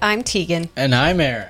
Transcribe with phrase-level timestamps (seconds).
[0.00, 0.70] I'm Tegan.
[0.76, 1.48] And I'm Eric.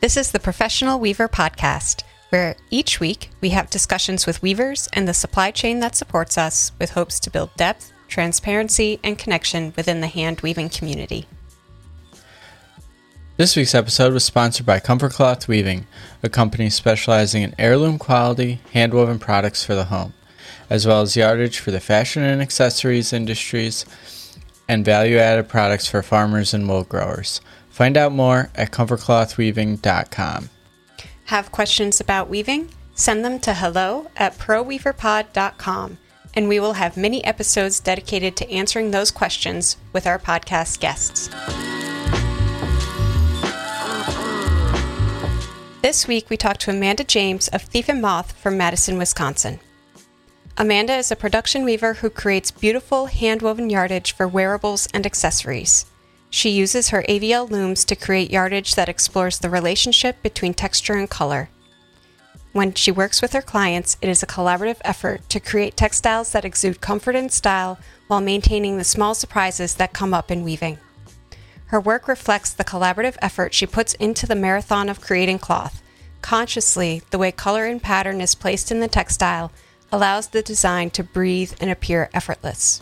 [0.00, 5.06] This is the Professional Weaver Podcast, where each week we have discussions with weavers and
[5.06, 10.00] the supply chain that supports us with hopes to build depth, transparency, and connection within
[10.00, 11.26] the hand weaving community.
[13.36, 15.86] This week's episode was sponsored by Comfort Cloth Weaving,
[16.22, 20.14] a company specializing in heirloom quality handwoven products for the home,
[20.70, 23.84] as well as yardage for the fashion and accessories industries
[24.68, 27.40] and value added products for farmers and wool growers.
[27.80, 30.50] Find out more at comfortclothweaving.com.
[31.24, 32.68] Have questions about weaving?
[32.94, 35.96] Send them to hello at proweaverpod.com,
[36.34, 41.30] and we will have many episodes dedicated to answering those questions with our podcast guests.
[45.80, 49.58] This week, we talked to Amanda James of Thief and Moth from Madison, Wisconsin.
[50.58, 55.86] Amanda is a production weaver who creates beautiful hand-woven yardage for wearables and accessories.
[56.30, 61.10] She uses her AVL looms to create yardage that explores the relationship between texture and
[61.10, 61.50] color.
[62.52, 66.44] When she works with her clients, it is a collaborative effort to create textiles that
[66.44, 70.78] exude comfort and style while maintaining the small surprises that come up in weaving.
[71.66, 75.82] Her work reflects the collaborative effort she puts into the marathon of creating cloth.
[76.22, 79.52] Consciously, the way color and pattern is placed in the textile
[79.92, 82.80] allows the design to breathe and appear effortless.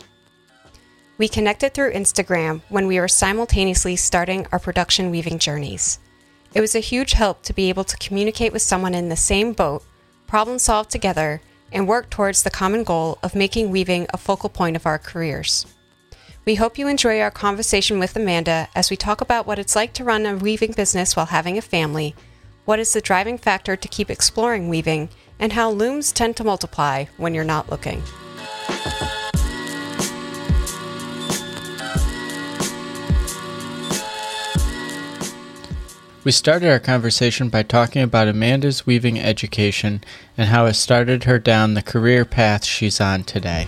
[1.19, 5.99] We connected through Instagram when we were simultaneously starting our production weaving journeys.
[6.53, 9.51] It was a huge help to be able to communicate with someone in the same
[9.51, 9.83] boat,
[10.27, 11.41] problem solve together,
[11.73, 15.65] and work towards the common goal of making weaving a focal point of our careers.
[16.45, 19.91] We hope you enjoy our conversation with Amanda as we talk about what it's like
[19.95, 22.15] to run a weaving business while having a family,
[22.63, 27.03] what is the driving factor to keep exploring weaving, and how looms tend to multiply
[27.17, 28.01] when you're not looking.
[36.29, 40.03] We started our conversation by talking about Amanda's weaving education
[40.37, 43.65] and how it started her down the career path she's on today.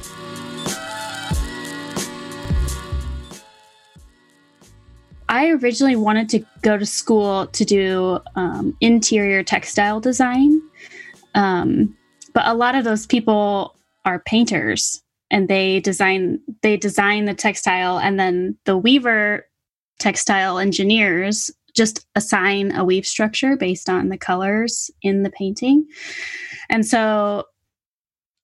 [5.28, 10.62] I originally wanted to go to school to do um, interior textile design.
[11.34, 11.98] Um,
[12.36, 15.02] but a lot of those people are painters
[15.32, 19.48] and they design they design the textile and then the weaver
[19.98, 25.86] textile engineers just assign a weave structure based on the colors in the painting.
[26.70, 27.46] And so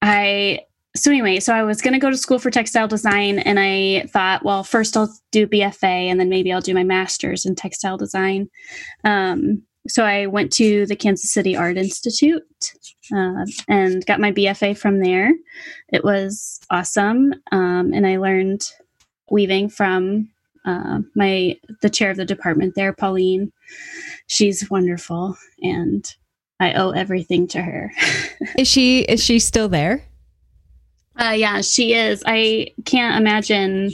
[0.01, 0.61] I
[0.95, 4.07] so anyway, so I was going to go to school for textile design, and I
[4.07, 7.97] thought, well, first I'll do BFA, and then maybe I'll do my master's in textile
[7.97, 8.49] design.
[9.03, 12.43] Um, so I went to the Kansas City Art Institute
[13.15, 15.31] uh, and got my BFA from there.
[15.93, 18.61] It was awesome, um, and I learned
[19.29, 20.29] weaving from
[20.67, 23.51] uh, my the chair of the department there, Pauline.
[24.27, 26.05] She's wonderful, and
[26.59, 27.91] I owe everything to her.
[28.59, 30.03] is she is she still there?
[31.19, 32.21] Uh, yeah, she is.
[32.25, 33.91] I can't imagine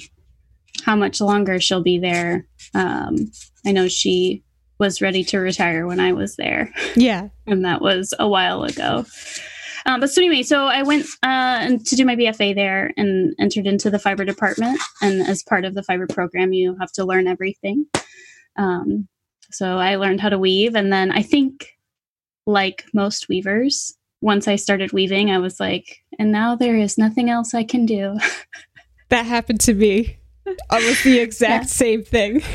[0.84, 2.46] how much longer she'll be there.
[2.74, 3.32] Um,
[3.66, 4.44] I know she
[4.80, 6.74] was ready to retire when I was there.
[6.96, 7.30] Yeah.
[7.48, 9.06] and that was a while ago.
[9.86, 13.68] Um, but so anyway, so I went uh, to do my BFA there and entered
[13.68, 14.80] into the fiber department.
[15.02, 17.86] And as part of the fiber program, you have to learn everything.
[18.58, 19.08] Um,
[19.52, 20.76] so I learned how to weave.
[20.76, 21.68] And then I think,
[22.46, 27.30] like most weavers, once I started weaving, I was like, and now there is nothing
[27.30, 28.18] else I can do.
[29.10, 30.18] that happened to me.
[30.70, 31.70] Almost the exact yeah.
[31.70, 32.42] same thing.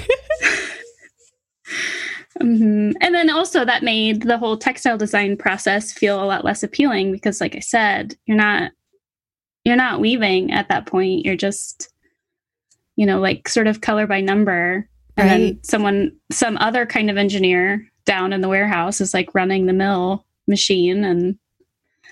[2.40, 2.92] mm-hmm.
[3.00, 7.12] And then also that made the whole textile design process feel a lot less appealing
[7.12, 8.72] because, like I said, you're not
[9.64, 11.24] you're not weaving at that point.
[11.24, 11.92] You're just,
[12.96, 14.88] you know, like sort of color by number.
[15.16, 15.38] And right.
[15.38, 19.72] then someone, some other kind of engineer down in the warehouse is like running the
[19.72, 21.38] mill machine and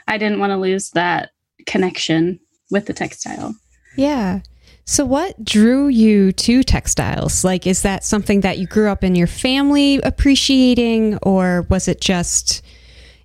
[0.06, 1.30] I didn't want to lose that
[1.66, 2.38] connection
[2.70, 3.54] with the textile.
[3.96, 4.40] Yeah.
[4.88, 7.42] So, what drew you to textiles?
[7.42, 12.00] Like, is that something that you grew up in your family appreciating, or was it
[12.00, 12.64] just,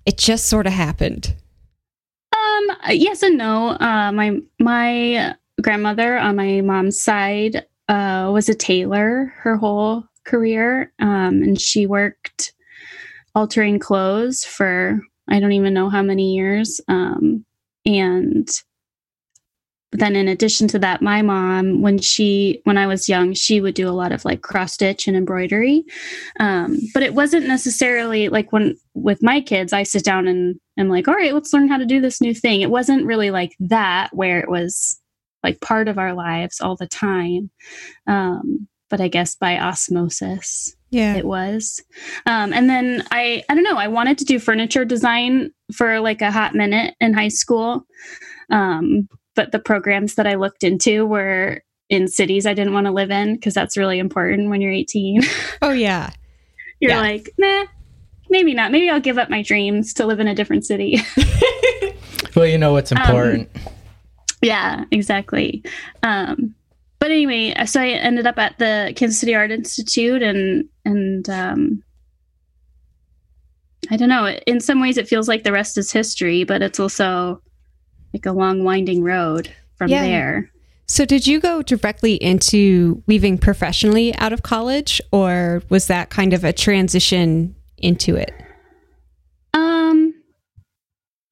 [0.04, 1.36] it just sort of happened?
[2.34, 3.76] Um, yes and no.
[3.78, 10.92] Uh, my my grandmother on my mom's side uh, was a tailor her whole career,
[10.98, 12.54] um, and she worked
[13.36, 16.80] altering clothes for I don't even know how many years.
[16.88, 17.44] Um,
[17.86, 18.48] and
[20.00, 23.74] then in addition to that, my mom, when she when I was young, she would
[23.74, 25.84] do a lot of like cross stitch and embroidery.
[26.40, 30.88] Um, but it wasn't necessarily like when with my kids, I sit down and I'm
[30.88, 32.62] like, all right, let's learn how to do this new thing.
[32.62, 34.98] It wasn't really like that where it was
[35.42, 37.50] like part of our lives all the time.
[38.06, 41.16] Um, but I guess by osmosis, Yeah.
[41.16, 41.82] it was.
[42.26, 46.20] Um, and then I, I don't know, I wanted to do furniture design for like
[46.22, 47.86] a hot minute in high school.
[48.50, 52.92] Um, but the programs that I looked into were in cities I didn't want to
[52.92, 55.22] live in because that's really important when you're 18.
[55.62, 56.10] Oh yeah.
[56.80, 57.00] you're Yeah.
[57.00, 57.64] like, nah,
[58.30, 58.72] maybe not.
[58.72, 60.98] Maybe I'll give up my dreams to live in a different city.
[62.34, 63.50] Well, you know what's important.
[64.40, 65.62] Yeah, exactly.
[66.02, 66.54] Um,
[66.98, 71.82] but anyway, so I ended up at the Kansas City Art Institute, and and um,
[73.90, 74.34] I don't know.
[74.46, 77.42] In some ways, it feels like the rest is history, but it's also
[78.12, 80.02] like a long, winding road from Yeah.
[80.02, 80.50] there.
[80.86, 86.32] So did you go directly into weaving professionally out of college or was that kind
[86.34, 88.32] of a transition into it?
[89.54, 90.14] Um,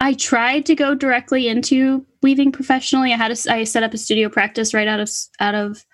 [0.00, 3.12] I tried to go directly into weaving professionally.
[3.12, 5.11] I had a, I set up a studio practice right out of
[5.41, 5.85] out of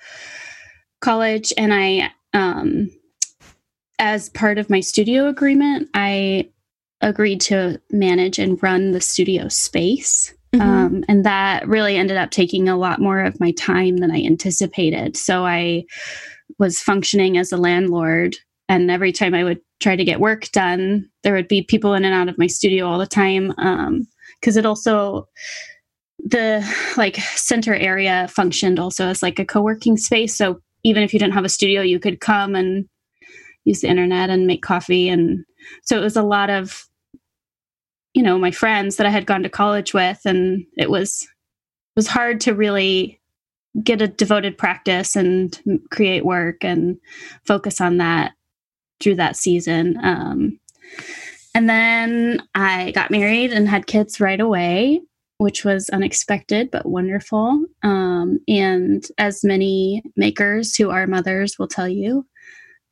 [1.00, 2.90] college, and I um,
[3.98, 6.50] as part of my studio agreement, I
[7.00, 10.32] agreed to manage and run the studio space.
[10.56, 10.60] Mhm.
[10.60, 14.22] Um, and that really ended up taking a lot more of my time than I
[14.22, 15.16] anticipated.
[15.16, 15.84] So I
[16.58, 18.36] was functioning as a landlord.
[18.68, 22.04] And every time I would try to get work done, there would be people in
[22.04, 23.52] and out of my studio all the time.
[24.40, 25.28] Because it also,
[26.18, 26.66] the
[26.96, 30.36] like center area functioned also as like a co working space.
[30.36, 32.86] So even if you didn't have a studio, you could come and
[33.64, 35.08] use the internet and make coffee.
[35.08, 35.44] And
[35.82, 36.86] so it was a lot of
[38.16, 41.98] you know my friends that i had gone to college with and it was it
[41.98, 43.20] was hard to really
[43.84, 45.60] get a devoted practice and
[45.90, 46.98] create work and
[47.44, 48.32] focus on that
[49.00, 49.98] through that season.
[50.02, 50.58] Um,
[51.54, 55.00] and then i got married and had kids right away
[55.38, 57.62] which was unexpected but wonderful.
[57.82, 62.26] Um, and as many makers who are mothers will tell you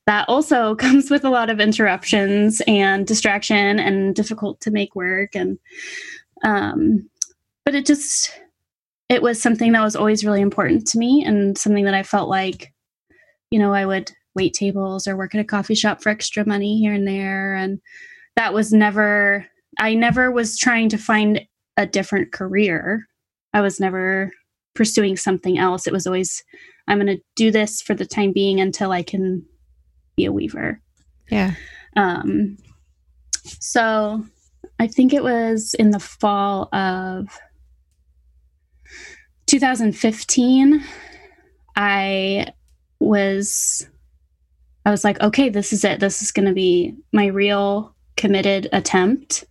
[0.07, 5.35] that also comes with a lot of interruptions and distraction and difficult to make work
[5.35, 5.59] and
[6.45, 7.09] um
[7.65, 8.33] but it just
[9.09, 12.29] it was something that was always really important to me and something that i felt
[12.29, 12.73] like
[13.51, 16.79] you know i would wait tables or work at a coffee shop for extra money
[16.79, 17.55] here and there.
[17.55, 17.81] And
[18.37, 19.47] that was never
[19.79, 21.41] i never was trying to find
[21.77, 23.07] a different career.
[23.53, 24.33] I was never
[24.75, 25.87] pursuing something else.
[25.87, 26.43] It was always
[26.87, 29.45] i'm going to do this for the time being until i can
[30.17, 30.81] be a weaver.
[31.31, 31.55] Yeah.
[31.97, 32.57] Um,
[33.45, 34.25] so
[34.79, 37.39] I think it was in the fall of
[39.47, 40.85] 2015.
[41.77, 42.47] I
[43.01, 43.87] was,
[44.85, 46.01] I was like, okay, this is it.
[46.01, 49.45] This is going to be my real committed attempt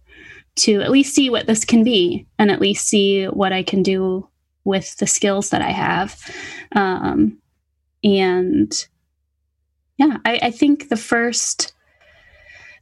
[0.55, 3.83] to at least see what this can be and at least see what I can
[3.83, 4.27] do
[4.65, 6.19] with the skills that I have.
[6.73, 7.39] Um,
[8.03, 8.71] and
[9.97, 11.73] yeah I, I think the first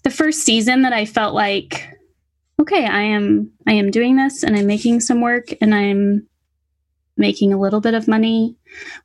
[0.03, 1.87] the first season that i felt like
[2.59, 6.27] okay i am i am doing this and i'm making some work and i'm
[7.17, 8.55] making a little bit of money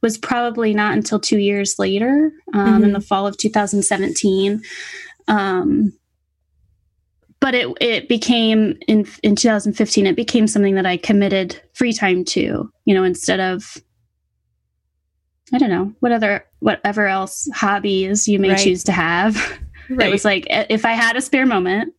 [0.00, 2.94] was probably not until two years later um, in Mhm.
[2.94, 4.62] the fall of 2017
[5.28, 5.92] um,
[7.40, 12.24] but it it became in in 2015 it became something that i committed free time
[12.24, 13.76] to you know instead of
[15.52, 18.58] I don't know what other whatever else hobbies you may Right.
[18.64, 19.36] choose to have.
[19.88, 21.94] It was like if I had a spare moment,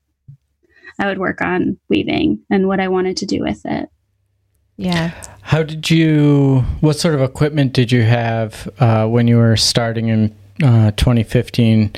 [0.99, 3.87] I would work on weaving and what I wanted to do with it.
[4.75, 5.11] yeah.
[5.41, 6.65] How did you?
[6.81, 11.93] What sort of equipment did you have uh, when you were starting in uh, 2015,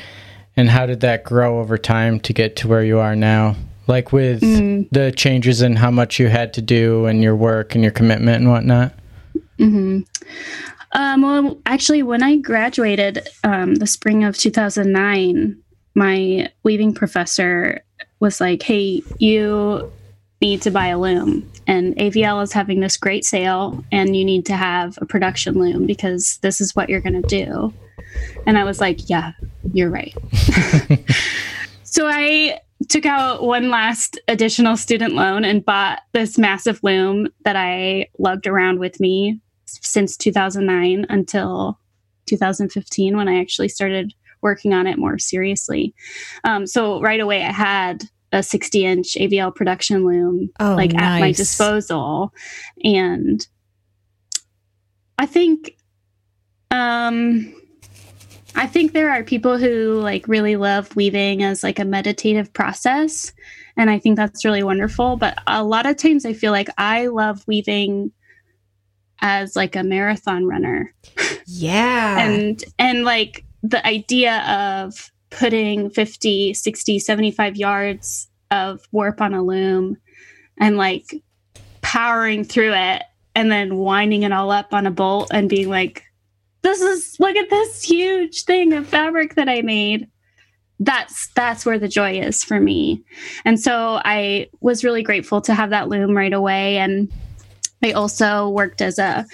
[0.56, 3.56] and how did that grow over time to get to where you are now?
[3.88, 4.88] Like with Mm.
[4.92, 8.38] the changes in how much you had to do and your work and your commitment
[8.44, 8.94] and whatnot.
[9.58, 10.02] hmm
[10.94, 15.58] Um, well, actually, when I graduated um, the spring of 2009,
[15.96, 17.84] my weaving professor
[18.20, 19.92] was like, "Hey, you
[20.42, 24.46] need to buy a loom, and AVL is having this great sale, and you need
[24.48, 27.74] to have a production loom because this is what you're going to do."
[28.48, 29.34] And I was like, "Yeah,
[29.74, 30.16] you're right."
[31.84, 37.56] so I took out one last additional student loan and bought this massive loom that
[37.56, 39.40] I lugged around with me
[39.82, 41.80] since 2009 until
[42.28, 45.94] 2015 when I actually started working on it more seriously.
[46.44, 51.20] Um, so right away, I had a 60 inch AVL production loom Oh, like at
[51.20, 52.34] my disposal,
[52.84, 53.46] and
[55.18, 55.76] I think,
[56.72, 57.54] um,
[58.56, 63.34] I think there are people who like really love weaving as like a meditative process,
[63.76, 65.18] and I think that's really wonderful.
[65.18, 68.12] But a lot of times, I feel like I love weaving
[69.22, 70.94] as like a marathon runner
[71.46, 72.20] Yeah.
[72.20, 79.44] and and like the idea of putting 50, 60, 75 yards of warp on a
[79.44, 79.98] loom
[80.58, 81.14] and like
[81.82, 83.04] powering through it
[83.36, 86.04] and then winding it all up on a bolt and being like,
[86.62, 90.08] this is look at this huge thing of fabric that I made.
[90.80, 93.04] That's that's where the joy is for me.
[93.46, 96.78] And so I was really grateful to have that loom right away.
[96.78, 97.12] And
[97.84, 99.26] I also worked as a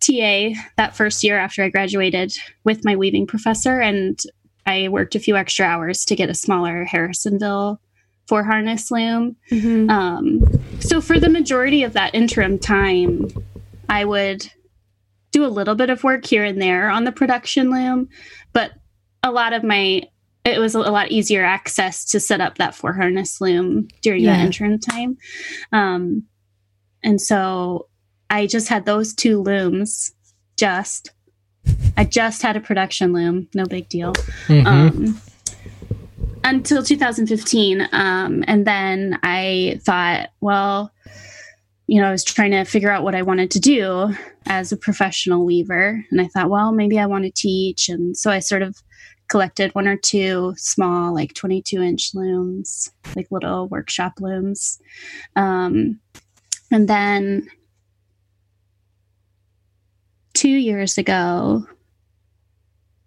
[0.00, 3.80] TA that first year after I graduated with my weaving professor.
[3.80, 4.20] And
[4.66, 7.78] I worked a few extra hours to get a smaller Harrisville
[8.26, 9.36] four harness loom.
[9.50, 9.90] Mm-hmm.
[9.90, 10.42] Um,
[10.80, 13.28] so for the majority of that interim time,
[13.88, 14.50] I would
[15.32, 18.08] do a little bit of work here and there on the production loom,
[18.52, 18.72] but
[19.22, 20.04] a lot of my
[20.44, 24.36] it was a lot easier access to set up that four harness loom during yeah.
[24.36, 25.16] that interim time.
[25.72, 26.24] Um,
[27.04, 27.86] and so
[28.30, 30.12] I just had those two looms
[30.56, 31.10] just
[31.96, 34.12] I just had a production loom, no big deal.
[34.48, 34.66] Mm-hmm.
[34.66, 35.20] Um,
[36.42, 37.88] until 2015.
[37.92, 40.92] Um, and then I thought, well,
[41.86, 44.14] you know, I was trying to figure out what I wanted to do
[44.46, 46.04] as a professional weaver.
[46.10, 47.88] And I thought, well, maybe I want to teach.
[47.88, 48.82] And so I sort of
[49.28, 54.78] collected one or two small, like 22 inch looms, like little workshop looms.
[55.36, 56.00] Um,
[56.74, 57.46] and then
[60.32, 61.64] two years ago,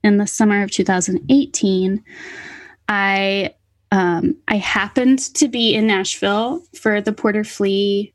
[0.06, 2.02] in the summer of 2018,
[2.88, 3.54] I
[3.92, 8.14] um, I happened to be in Nashville for the Porter Flea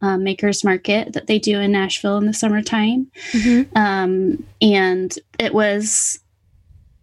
[0.00, 3.76] uh, Makers Market that they do in Nashville in the summertime, mm-hmm.
[3.76, 6.20] um, and it was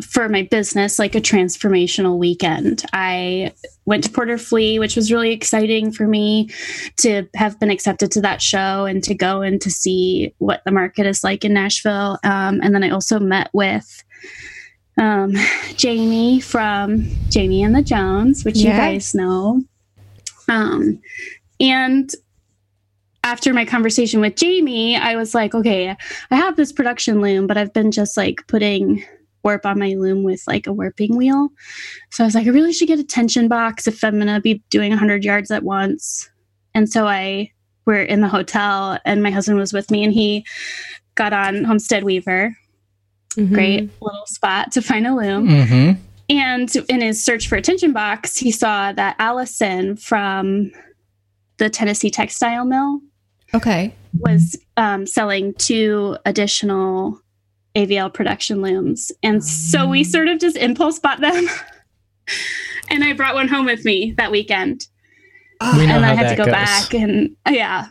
[0.01, 2.83] for my business like a transformational weekend.
[2.93, 3.53] I
[3.85, 6.49] went to Porter Flea, which was really exciting for me
[6.97, 10.71] to have been accepted to that show and to go and to see what the
[10.71, 12.17] market is like in Nashville.
[12.23, 14.03] Um, and then I also met with
[14.97, 15.33] um,
[15.75, 18.71] Jamie from Jamie and the Jones, which yeah.
[18.71, 19.61] you guys know.
[20.47, 21.01] Um,
[21.59, 22.11] and
[23.23, 25.95] after my conversation with Jamie, I was like, okay,
[26.31, 29.03] I have this production loom, but I've been just like putting
[29.43, 31.49] warp on my loom with like a warping wheel.
[32.11, 34.39] So I was like, I really should get a tension box if I'm going to
[34.39, 36.29] be doing 100 yards at once.
[36.73, 37.51] And so I
[37.85, 40.45] were in the hotel and my husband was with me and he
[41.15, 42.55] got on Homestead Weaver
[43.35, 43.53] Mm-hmm.
[43.53, 45.47] Great little spot to find a loom.
[45.47, 46.01] Mm-hmm.
[46.29, 50.71] And in his search for a tension box, he saw that Allison from
[51.57, 53.01] the Tennessee Textile Mill
[53.53, 57.19] okay was um, selling two additional
[57.75, 59.11] AVL production looms.
[59.23, 61.47] And so we sort of just impulse bought them.
[62.89, 64.87] and I brought one home with me that weekend.
[65.61, 66.53] We and I had to go goes.
[66.53, 67.87] back and yeah,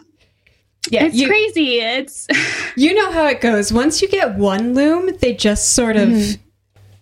[0.90, 1.78] yeah, it's you, crazy.
[1.78, 2.26] It's
[2.76, 3.72] you know how it goes.
[3.72, 6.40] Once you get one loom, they just sort of mm-hmm.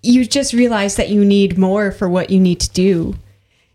[0.03, 3.15] you just realize that you need more for what you need to do.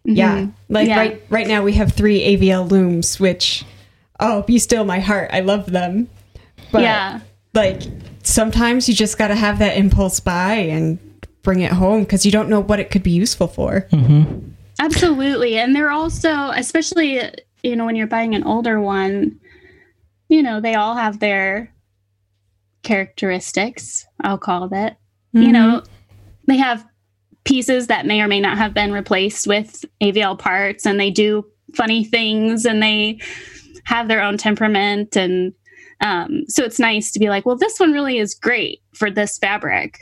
[0.05, 0.15] Mm-hmm.
[0.15, 0.97] Yeah, like yeah.
[0.97, 3.65] right right now we have three AVL looms, which
[4.19, 5.31] oh, be still my heart.
[5.33, 6.09] I love them.
[6.71, 7.21] But yeah,
[7.55, 7.81] like
[8.23, 10.99] sometimes you just got to have that impulse buy and
[11.43, 13.87] bring it home because you don't know what it could be useful for.
[13.91, 14.49] Mm-hmm.
[14.79, 17.21] Absolutely, and they're also especially
[17.61, 19.39] you know when you're buying an older one
[20.33, 21.71] you know, they all have their
[22.81, 24.71] characteristics, I'll call it.
[24.73, 25.41] Mm-hmm.
[25.41, 25.83] You know,
[26.47, 26.85] they have
[27.43, 31.45] pieces that may or may not have been replaced with AVL parts and they do
[31.75, 33.19] funny things and they
[33.83, 35.53] have their own temperament and
[36.01, 39.37] um, so it's nice to be like well this one really is great for this
[39.37, 39.99] fabric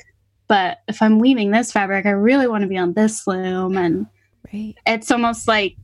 [0.48, 4.06] but if i'm weaving this fabric i really want to be on this loom and
[4.54, 4.76] right.
[4.86, 5.76] it's almost like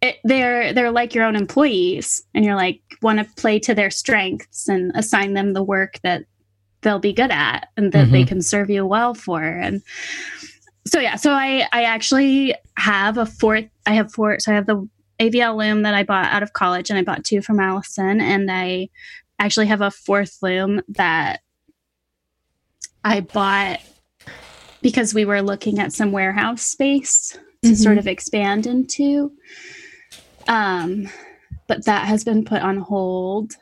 [0.00, 3.90] it, they're they're like your own employees and you're like want to play to their
[3.90, 6.24] strengths and assign them the work that
[6.82, 8.12] they'll be good at and that mm-hmm.
[8.12, 9.82] they can serve you well for and
[10.86, 14.66] so yeah so i i actually have a fourth i have four so i have
[14.66, 14.88] the
[15.20, 18.50] avl loom that i bought out of college and i bought two from allison and
[18.50, 18.88] i
[19.38, 21.40] actually have a fourth loom that
[23.04, 23.80] i bought
[24.82, 27.74] because we were looking at some warehouse space to mm-hmm.
[27.74, 29.32] sort of expand into
[30.48, 31.08] um,
[31.66, 33.52] but that has been put on hold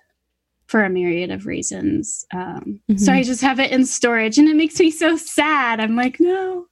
[0.66, 2.25] for a myriad of reasons.
[2.33, 2.97] Um, mm-hmm.
[2.97, 5.80] So I just have it in storage and it makes me so sad.
[5.80, 6.66] I'm like, no,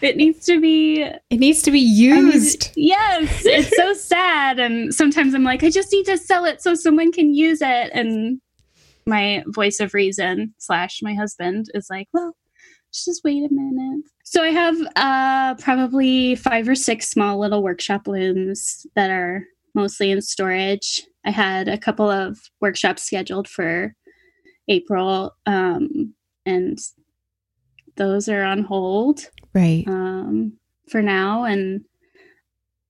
[0.00, 1.02] it needs to be.
[1.02, 2.70] It needs to be used.
[2.76, 4.58] yes, it's so sad.
[4.58, 7.90] And sometimes I'm like, I just need to sell it so someone can use it.
[7.92, 8.40] And
[9.06, 12.34] my voice of reason slash my husband is like, well,
[12.92, 14.04] just wait a minute.
[14.24, 20.10] So I have uh, probably five or six small little workshop looms that are mostly
[20.10, 21.02] in storage.
[21.24, 23.94] I had a couple of workshops scheduled for
[24.68, 26.14] April, um,
[26.46, 26.78] and
[27.96, 29.20] those are on hold
[29.54, 29.84] Right.
[29.86, 30.54] um,
[30.88, 31.84] for now, and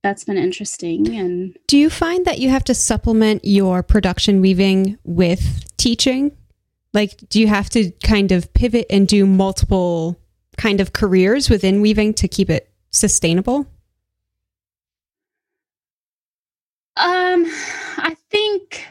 [0.03, 1.15] that's been interesting.
[1.17, 6.37] And Do you find that you have to supplement your production weaving with teaching?
[6.93, 10.19] Like, do you have to kind of pivot and do multiple
[10.57, 13.67] kind of careers within weaving to keep it sustainable?
[16.97, 17.45] Um,
[17.99, 18.87] I think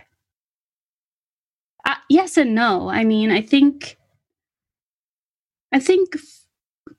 [1.86, 2.90] uh, yes and no.
[2.90, 3.98] I mean, I think
[5.74, 6.16] I think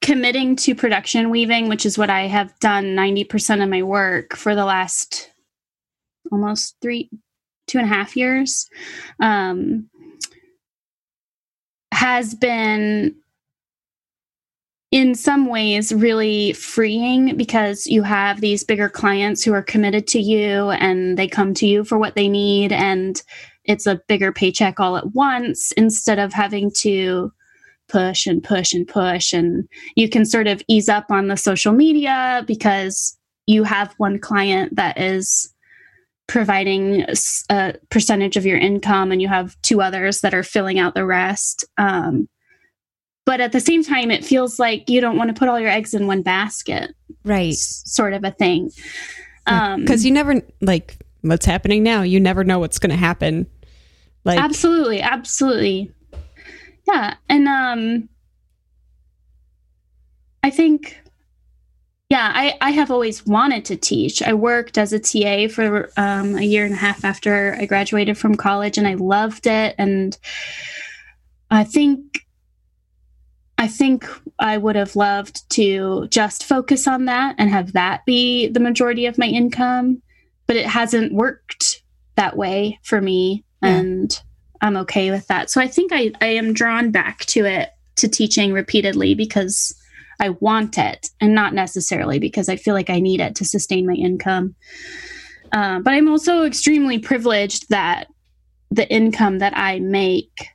[0.03, 4.35] committing to production weaving, which is what I have done ninety percent of my work
[4.37, 5.31] for the last
[6.33, 7.09] almost three,
[7.69, 8.69] two and a half years,
[9.21, 9.89] um,
[11.93, 13.15] has been
[14.91, 20.21] in some ways really freeing because you have these bigger clients who are committed to
[20.21, 23.23] you and they come to you for what they need and
[23.65, 27.33] it's a bigger paycheck all at once instead of having to
[27.95, 31.73] push and push and push and you can sort of ease up on the social
[31.73, 35.55] media because you have one client that is
[36.27, 37.05] providing
[37.51, 41.07] a percentage of your income and you have two others that are filling out the
[41.07, 42.29] rest um,
[43.27, 45.71] but at the same time it feels like you don't want to put all your
[45.71, 46.93] eggs in one basket
[47.25, 47.55] Right.
[47.55, 48.71] sort of a thing
[49.47, 53.47] um Because you never, like, what's happening now, you never know what's going to happen.
[54.25, 55.93] Like, absolutely absolutely
[56.87, 58.09] yeah and um
[60.43, 61.01] i think
[62.11, 66.37] yeah i i have always wanted to teach i worked as a ta for um,
[66.37, 70.19] a year and a half after i graduated from college and i loved it and
[71.51, 72.21] i think
[73.59, 74.07] i think
[74.39, 79.07] i would have loved to just focus on that and have that be the majority
[79.07, 80.03] of my income
[80.47, 81.83] but it hasn't worked
[82.17, 83.77] that way for me Yeah.
[83.79, 84.23] and
[84.65, 85.51] i'm okay with that.
[85.51, 89.73] So i think i i am drawn back to it to teaching repeatedly because
[90.21, 93.87] i want it and not necessarily because i feel like i need it to sustain
[93.87, 94.55] my income.
[95.53, 98.09] Uh, but i'm also extremely privileged that
[98.71, 100.49] the income that i make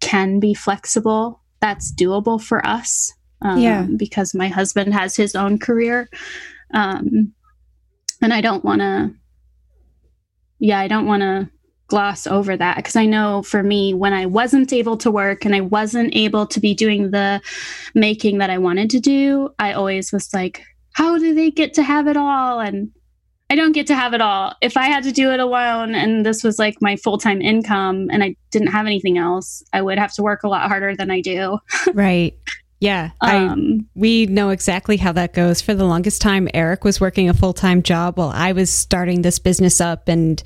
[0.00, 1.40] can be flexible.
[1.60, 3.86] That's doable for us um, Yeah.
[3.96, 6.08] because my husband has his own career.
[6.74, 7.32] Um,
[8.22, 9.10] and i don't want to
[10.58, 11.48] yeah i don't want to
[11.88, 15.54] gloss over that because I know for me, when I wasn't able to work and
[15.54, 17.40] I wasn't able to be doing the
[17.94, 20.62] making that I wanted to do, I always was like,
[20.94, 22.60] how do they get to have it all?
[22.60, 22.90] And
[23.48, 24.54] I don't get to have it all.
[24.60, 28.08] If I had to do it alone and this was like my full time income
[28.10, 31.10] and I didn't have anything else, I would have to work a lot harder than
[31.10, 31.58] I do.
[31.94, 32.36] right.
[32.80, 33.10] Yeah.
[33.20, 35.60] I, Um, we know exactly how that goes.
[35.60, 39.22] For the longest time, Eric was working a full time job while I was starting
[39.22, 40.42] this business up, and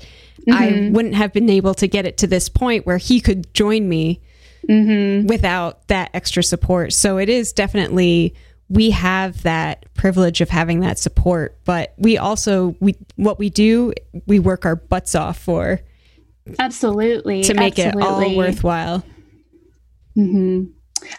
[0.49, 0.91] I Mhm.
[0.93, 4.21] wouldn't have been able to get it to this point where he could join me
[4.69, 5.27] mhm.
[5.27, 6.93] without that extra support.
[6.93, 8.33] So it is definitely
[8.69, 13.93] we have that privilege of having that support, but we also we what we do
[14.27, 15.81] we work our butts off for
[16.57, 17.43] Absolutely.
[17.43, 18.37] to make it all absolutely.
[18.37, 19.03] worthwhile.
[20.15, 20.63] hmm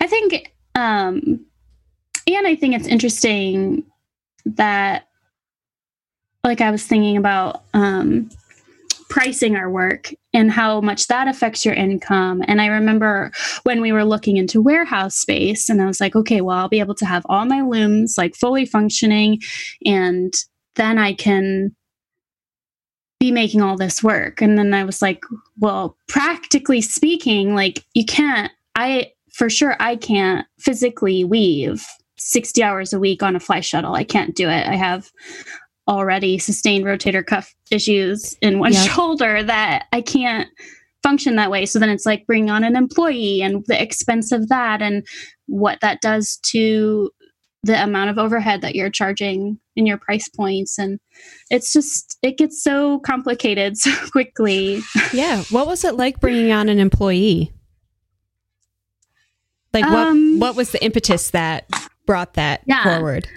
[0.01, 1.45] I think, um,
[2.27, 3.85] and I think it's interesting
[4.45, 5.09] that,
[6.45, 8.31] like, I was thinking about um,
[9.13, 12.43] pricing our work and how much that affects your income.
[12.49, 13.31] And I remember
[13.63, 16.81] when we were looking into warehouse space, and I was like, okay, well, I'll be
[16.81, 19.43] able to have all my looms like fully functioning,
[19.85, 20.33] and
[20.77, 21.77] then I can
[23.21, 24.41] be making all this work.
[24.41, 25.21] And then I was like,
[25.59, 31.85] well, practically speaking, like, you can't, I, for sure, I can't physically weave
[32.17, 33.95] 60 hours a week on a fly shuttle.
[33.95, 34.67] I can't do it.
[34.67, 35.11] I have
[35.89, 38.91] already sustained rotator cuff issues in one Yep.
[38.91, 40.49] shoulder that I can't
[41.03, 41.67] function that way.
[41.67, 45.05] So then it's like bring on an employee and the expense of that and
[45.47, 47.11] what that does to
[47.65, 50.79] the amount of overhead that you're charging in your price points.
[50.79, 50.99] And
[51.51, 54.81] it's just, it gets so complicated so quickly.
[55.13, 55.43] Yeah.
[55.51, 57.53] What was it like bringing on an employee?
[59.73, 61.67] Like what Um, what was the impetus that
[62.07, 62.83] brought that Yeah.
[62.85, 63.29] forward?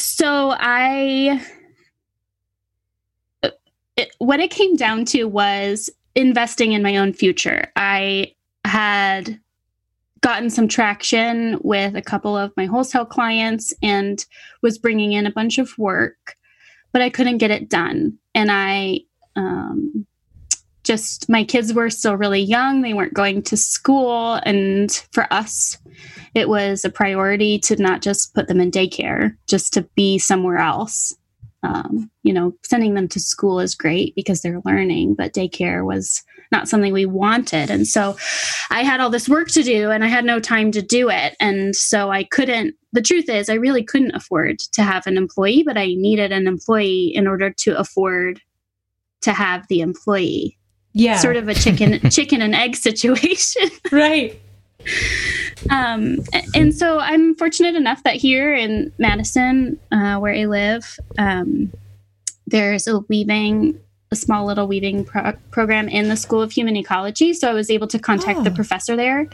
[0.00, 1.44] So I,
[3.96, 7.70] it, what it came down to was investing in my own future.
[7.76, 8.34] I
[8.64, 9.38] had
[10.22, 14.24] gotten some traction with a couple of my wholesale clients and
[14.62, 16.36] was bringing in a bunch of work,
[16.92, 18.18] but I couldn't get it done.
[18.34, 19.00] And I,
[19.36, 20.06] um,
[20.82, 22.80] just my kids were still really young.
[22.80, 24.40] They weren't going to school.
[24.44, 25.78] And for us,
[26.34, 30.58] it was a priority to not just put them in daycare, just to be somewhere
[30.58, 31.14] else.
[31.62, 36.22] um, you know, sending them to school is great because they're learning, but daycare was
[36.50, 37.70] not something we wanted.
[37.70, 38.16] And so
[38.70, 41.36] I had all this work to do and I had no time to do it.
[41.38, 45.62] And so I couldn't, the truth is, I really couldn't afford to have an employee,
[45.64, 48.40] but I needed an employee in order to afford
[49.20, 50.56] to have the employee.
[50.92, 51.18] Yeah.
[51.18, 53.70] Sort of a chicken chicken and egg situation.
[53.92, 54.40] right.
[55.70, 56.18] Um,
[56.54, 61.72] and so I'm fortunate enough that here in Madison, uh, where I live, um,
[62.46, 63.78] there's a weaving,
[64.10, 67.34] a small little weaving pro- program in the School of Human Ecology.
[67.34, 68.54] So I was able to contact the Oh.
[68.54, 69.28] professor there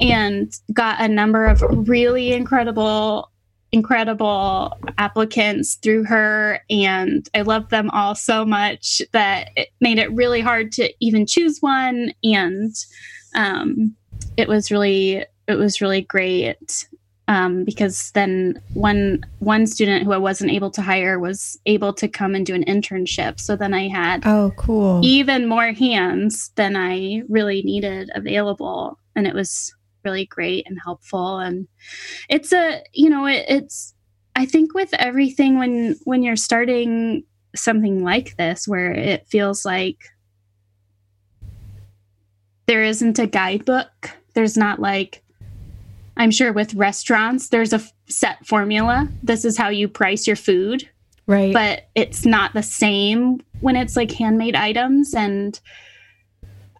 [0.00, 3.30] and got a number of really incredible
[3.72, 10.10] incredible applicants through her and i loved them all so much that it made it
[10.12, 12.72] really hard to even choose one and
[13.34, 13.94] um,
[14.36, 16.88] it was really it was really great
[17.28, 22.06] um, because then one one student who I wasn't able to hire was able to
[22.08, 23.40] come and do an internship.
[23.40, 25.00] So then I had Oh, cool.
[25.04, 31.38] even more hands than I really needed available, and it was really great and helpful.
[31.38, 31.66] And
[32.28, 33.94] it's a you know it, it's
[34.36, 37.24] I think with everything when when you're starting
[37.56, 39.98] something like this where it feels like
[42.66, 44.10] there isn't a guidebook.
[44.36, 45.22] There's not like,
[46.18, 49.08] I'm sure with restaurants, there's a f- set formula.
[49.22, 50.88] This is how you price your food,
[51.26, 51.52] Right.
[51.54, 55.14] but it's not the same when it's like handmade items.
[55.14, 55.58] And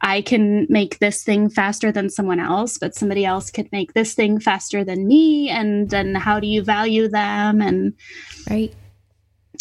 [0.02, 4.12] I can make this thing faster than someone else, but somebody else could make this
[4.14, 5.48] thing faster than me.
[5.48, 7.62] And then how do you value them?
[7.62, 7.94] And
[8.50, 8.74] right.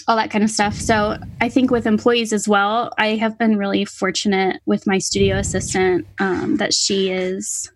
[0.09, 0.75] all that kind of stuff.
[0.75, 5.37] So I think with employees as well, I have been really fortunate with my studio
[5.37, 7.71] assistant um, that she is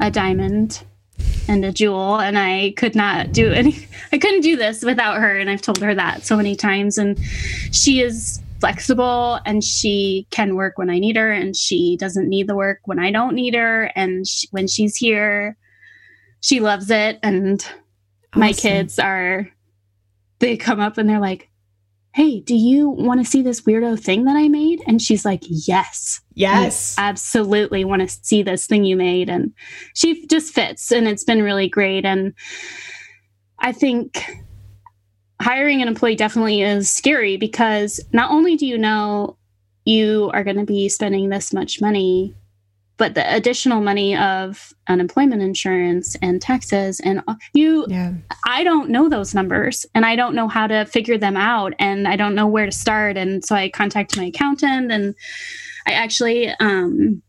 [0.00, 0.84] a diamond
[1.48, 3.86] and a jewel, and I could not do any.
[4.12, 6.98] I couldn't do this without her, and I've told her that so many times.
[6.98, 7.18] And
[7.72, 12.46] she is flexible, and she can work when I need her, and she doesn't need
[12.46, 13.90] the work when I don't need her.
[13.96, 15.56] And she, when she's here,
[16.40, 17.64] she loves it, and
[18.34, 19.48] my kids are
[20.38, 21.48] they come up and they're like
[22.14, 24.82] hey do you want to see this weirdo thing that i made?
[24.86, 26.20] And she's like yes.
[26.34, 26.96] Yes.
[26.98, 29.28] I absolutely want to see this thing you made.
[29.28, 29.52] And
[29.94, 32.04] she just fits and it's been really great.
[32.04, 32.34] And
[33.58, 34.24] i think
[35.40, 39.36] hiring an employee definitely is scary because not only do you know
[39.84, 42.34] you are going to be spending this much money
[43.02, 47.20] but the additional money of unemployment insurance and taxes and
[47.52, 48.12] you yeah.
[48.46, 52.06] I don't know those numbers and I don't know how to figure them out and
[52.06, 53.16] I don't know where to start.
[53.16, 55.16] And so I contacted my accountant and
[55.88, 57.20] I actually um,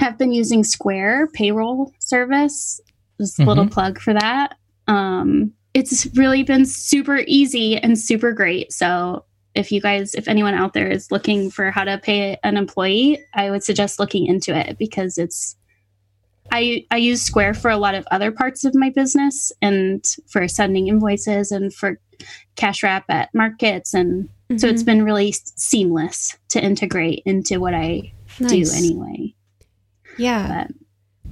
[0.00, 2.80] have been using Square payroll service.
[3.20, 4.56] Just a little plug for that.
[4.88, 8.72] Um, it's really been super easy and super great.
[8.72, 9.24] So
[9.54, 13.22] if you guys, if anyone out there is looking for how to pay an employee,
[13.34, 15.56] I would suggest looking into it because it's
[16.50, 20.46] I, I use Square for a lot of other parts of my business and for
[20.48, 21.98] sending invoices and for
[22.56, 23.94] cash wrap at markets.
[23.94, 24.84] And so it's mm-hmm.
[24.84, 29.34] been really seamless to integrate into what I do anyway.
[30.18, 30.64] Yeah.
[30.66, 30.76] But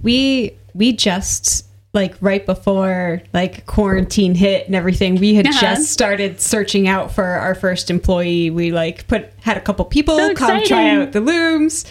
[0.03, 5.61] we we just like right before like quarantine hit and everything we had Uh-huh.
[5.61, 8.49] just started searching out for our first employee.
[8.51, 11.85] We like put had a couple people So come try out the looms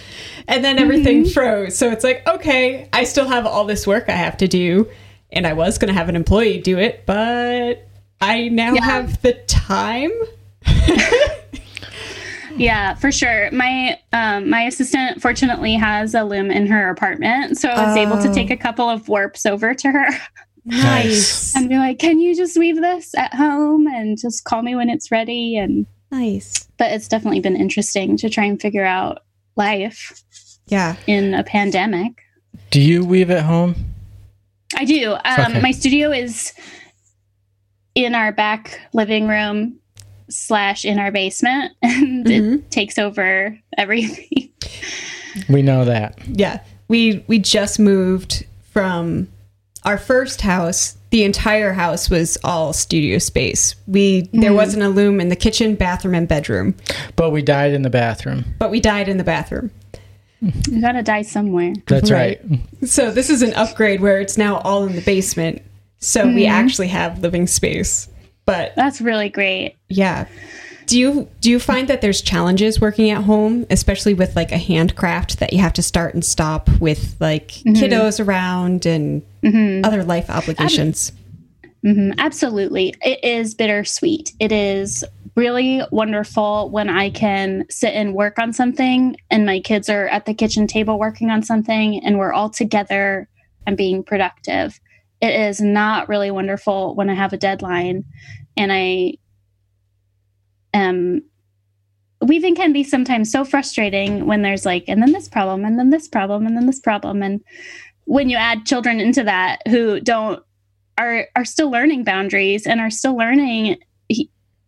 [0.47, 1.75] and then everything froze.
[1.77, 4.87] So it's like okay i still have all this work i have to do
[5.31, 7.85] and i was going to have an employee do it but
[8.21, 8.83] i now Yeah.
[8.85, 10.11] have the time
[12.59, 13.49] yeah, for sure.
[13.51, 18.21] My um, my assistant fortunately has a loom in her apartment, so I was able
[18.21, 18.33] to Oh.
[18.33, 20.07] take a couple of warps over to her
[20.65, 21.55] Nice.
[21.55, 24.89] and be like, "Can you just weave this at home and just call me when
[24.89, 29.19] it's ready?" And nice but it's definitely been interesting to try and figure out
[29.57, 30.23] life
[30.67, 32.13] yeah in a pandemic.
[32.71, 33.75] Do you weave at home?
[34.75, 35.13] I do.
[35.13, 35.19] Um,
[35.51, 35.61] Okay.
[35.61, 36.53] My studio is
[37.95, 39.79] in our back living room
[40.29, 42.53] slash in our basement, and Mhm.
[42.59, 44.49] it takes over everything.
[45.47, 46.17] We know that.
[46.27, 46.59] Yeah.
[46.87, 49.27] We we just moved from
[49.85, 50.97] our first house.
[51.11, 53.75] The entire house was all studio space.
[53.87, 56.75] We there wasn't a loom in the kitchen, bathroom and bedroom,
[57.15, 58.43] But we died in the bathroom.
[58.57, 59.69] but we died in the bathroom.
[60.41, 61.73] you gotta die somewhere.
[61.87, 62.39] That's Right.
[62.49, 62.59] right.
[62.89, 65.61] So this is an upgrade where it's now all in the basement.
[65.99, 68.07] So we actually have living space.
[68.49, 69.77] But That's really great.
[69.89, 70.27] yeah.
[70.87, 74.57] Do you do you find that there's challenges working at home, especially with like a
[74.57, 77.73] handcraft that you have to start and stop with like mm-hmm.
[77.73, 79.85] kiddos around and mm-hmm.
[79.85, 81.11] other life obligations?
[81.83, 82.95] hmm Absolutely.
[83.03, 84.33] It is bittersweet.
[84.39, 85.03] It is
[85.35, 90.25] really wonderful when I can sit and work on something and my kids are at
[90.25, 93.29] the kitchen table working on something and we're all together
[93.67, 94.79] and being productive.
[95.21, 98.05] It is not really wonderful when I have a deadline
[98.59, 99.13] and I
[100.73, 101.23] am
[102.21, 105.89] weaving can be sometimes so frustrating when there's like and then this problem and then
[105.89, 107.41] this problem and then this problem and
[108.05, 110.43] when you add children into that who don't
[110.97, 113.77] are are still learning boundaries and are still learning
[114.11, 114.25] hu-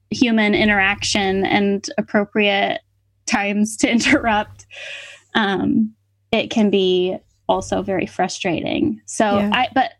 [0.10, 2.80] human interaction and appropriate
[3.25, 4.65] times to interrupt
[5.36, 5.93] um,
[6.32, 7.17] it can be
[7.49, 9.49] also very frustrating so Yeah.
[9.51, 9.91] i but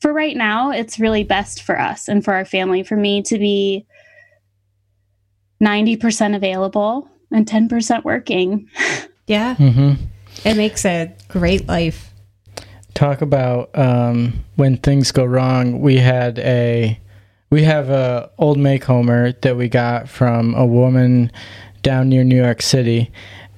[0.00, 3.38] for right now it's really best for us and for our family for me to
[3.38, 3.86] be
[5.62, 8.68] 90% available and 10% working
[9.26, 9.54] Yeah.
[9.56, 9.92] hmm
[10.44, 12.12] It makes a great life.
[12.94, 15.80] Talk about um, when things go wrong.
[15.80, 16.98] We had a
[17.50, 21.30] we have a old Macomber that we got from a woman
[21.82, 23.10] down near New York City,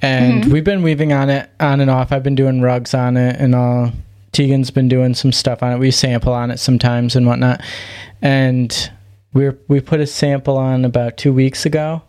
[0.02, 2.10] and we've been weaving on it on and off.
[2.10, 3.92] I've been doing rugs on it and all.
[4.38, 5.78] Tegan's been doing some stuff on it.
[5.78, 7.60] We sample on it sometimes and whatnot,
[8.22, 8.90] and
[9.32, 12.02] we we put a sample on about two weeks ago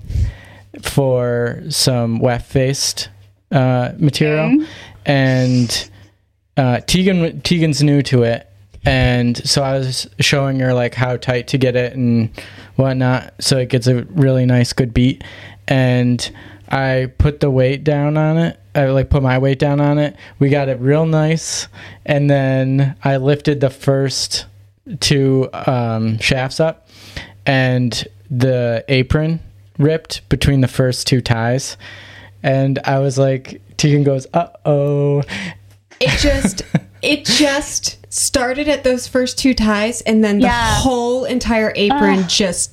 [0.84, 3.10] for some weft faced
[3.52, 4.64] uh, material,
[5.08, 5.90] and
[6.56, 8.48] uh, Tegan Tegan's new to it,
[8.86, 12.30] and so I was showing her like how tight to get it and
[12.76, 15.24] whatnot, so it gets a really nice good beat,
[15.68, 16.32] and
[16.70, 18.60] I put the weight down on it.
[18.76, 20.16] I like put my weight down on it.
[20.38, 21.68] We got it real nice,
[22.06, 24.46] and then I lifted the first
[25.00, 26.88] two um, shafts up,
[27.46, 29.40] and the apron
[29.78, 31.78] ripped between the first two ties,
[32.44, 35.24] and I was like, Tegan goes, "Uh oh."
[36.00, 36.62] It just
[37.02, 40.76] it just started at those first two ties and then the Yeah.
[40.76, 42.72] whole entire apron just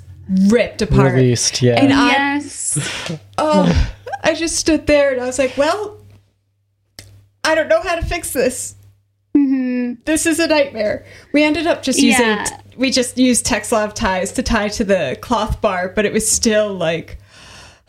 [0.48, 1.12] ripped apart.
[1.14, 1.80] Released, yeah.
[1.82, 3.92] And I yes oh
[4.24, 5.98] I just stood there and I was like, well,
[7.44, 8.74] I don't know how to fix this.
[9.34, 11.04] hmm This is a nightmare.
[11.32, 12.46] We ended up just using Yeah.
[12.76, 16.74] we just used Texsolv ties to tie to the cloth bar, but it was still
[16.74, 17.18] like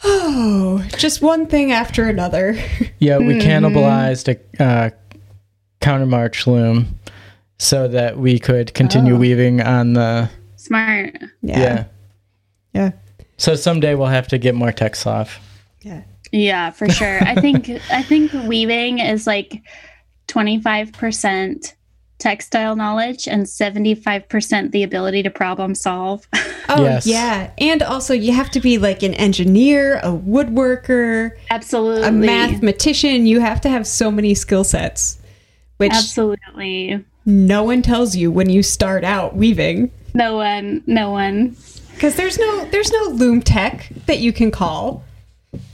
[0.03, 2.55] oh, just one thing after another.
[2.99, 3.47] Yeah, we Mm-hmm.
[3.65, 4.27] cannibalized
[4.59, 4.89] a uh,
[5.81, 6.99] countermarch loom
[7.59, 9.17] so that we could continue Oh.
[9.17, 11.59] weaving on the smart yeah.
[11.59, 11.83] Yeah.
[13.37, 15.29] So someday we'll have to get more Texsolv.
[15.83, 16.01] Yeah.
[16.31, 17.21] Yeah, for sure.
[17.23, 19.61] I think I think weaving is like
[20.27, 21.73] 25%
[22.19, 26.27] textile knowledge and 75% the ability to problem solve.
[26.67, 27.05] Oh Yes.
[27.05, 27.51] yeah.
[27.59, 32.07] And also you have to be like an engineer, a woodworker, Absolutely.
[32.07, 33.27] a mathematician.
[33.27, 35.19] You have to have so many skill sets.
[35.77, 37.05] Which Absolutely.
[37.27, 39.91] no one tells you when you start out weaving.
[40.15, 41.55] No one, no one.
[41.97, 45.03] Because there's no there's no loom tech that you can call.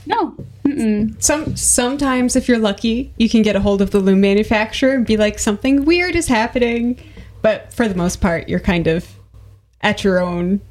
[0.06, 0.34] No.
[0.64, 1.22] Mm-mm.
[1.22, 5.06] Some sometimes if you're lucky, you can get a hold of the loom manufacturer and
[5.06, 6.98] be like something weird is happening.
[7.42, 9.06] But for the most part, you're kind of
[9.82, 10.62] at your own.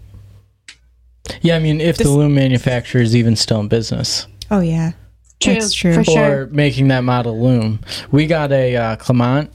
[1.41, 4.91] Yeah, I mean, if This- the loom manufacturer is even still in business Oh yeah.
[5.39, 5.53] True.
[5.53, 5.93] That's true.
[5.93, 6.45] For or sure.
[6.47, 7.79] making that model loom,
[8.11, 9.51] we got a uh, Clement,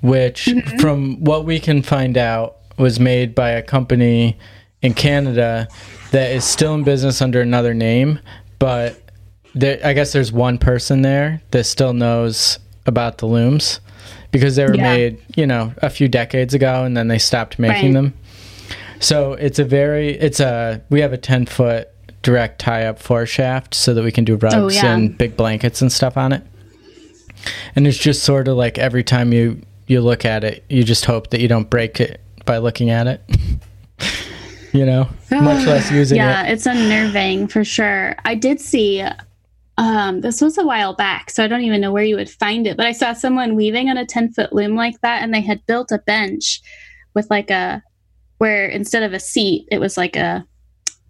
[0.00, 0.78] which, Mm-hmm.
[0.78, 4.38] from what we can find out, was made by a company
[4.82, 5.68] in Canada
[6.12, 8.18] that is still in business under another name,
[8.58, 9.00] but
[9.54, 13.80] there, I guess there's one person there that still knows about the looms
[14.30, 14.82] because they were Yeah.
[14.82, 17.94] made, you know, a few decades ago, and then they stopped making Right.
[17.94, 18.14] them.
[19.00, 21.88] So it's a very, it's a, we have a 10 foot
[22.22, 24.94] direct tie up four-shaft so that we can do oh, rugs Oh, yeah.
[24.94, 26.42] and big blankets and stuff on it.
[27.76, 31.04] And it's just sort of like every time you, you look at it, you just
[31.04, 33.20] hope that you don't break it by looking at it.
[34.78, 36.46] you know, much less using yeah, it.
[36.46, 38.14] Yeah, it's unnerving for sure.
[38.24, 39.04] I did see
[39.76, 42.66] um this was a while back, so I don't even know where you would find
[42.66, 45.40] it, but I saw someone weaving on a 10 foot loom like that, and they
[45.40, 46.60] had built a bench
[47.14, 47.82] with like a
[48.38, 50.46] where instead of a seat, it was like a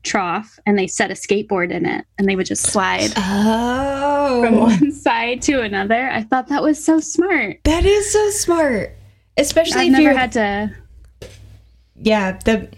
[0.03, 4.57] trough, and they set a skateboard in it, and they would just slide Oh, from
[4.61, 6.09] one side to another.
[6.11, 7.59] I thought that was so smart.
[7.65, 8.93] that is so smart.
[9.37, 10.75] Especially I've if never you're had to.
[12.01, 12.69] yeah the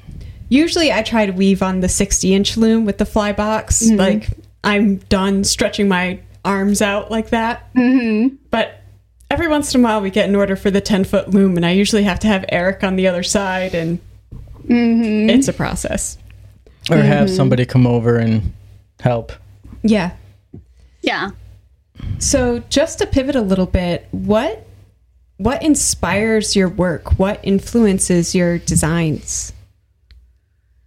[0.50, 3.96] usually i try to weave on the 60 inch loom with the fly box Mm-hmm.
[3.96, 4.28] like
[4.62, 8.36] i'm done stretching my arms out like that Mhm.
[8.50, 8.82] but
[9.30, 11.64] every once in a while we get an order for the 10 foot loom and
[11.64, 13.98] i usually have to have eric on the other side and
[14.68, 15.30] Mhm.
[15.30, 16.18] it's a process
[16.90, 17.36] Or have Mm-hmm.
[17.36, 18.52] somebody come over and
[19.00, 19.32] help.
[19.82, 20.10] yeah
[21.02, 21.30] Yeah.
[22.18, 24.66] so just to pivot a little bit what
[25.36, 29.52] what inspires your work what influences your designs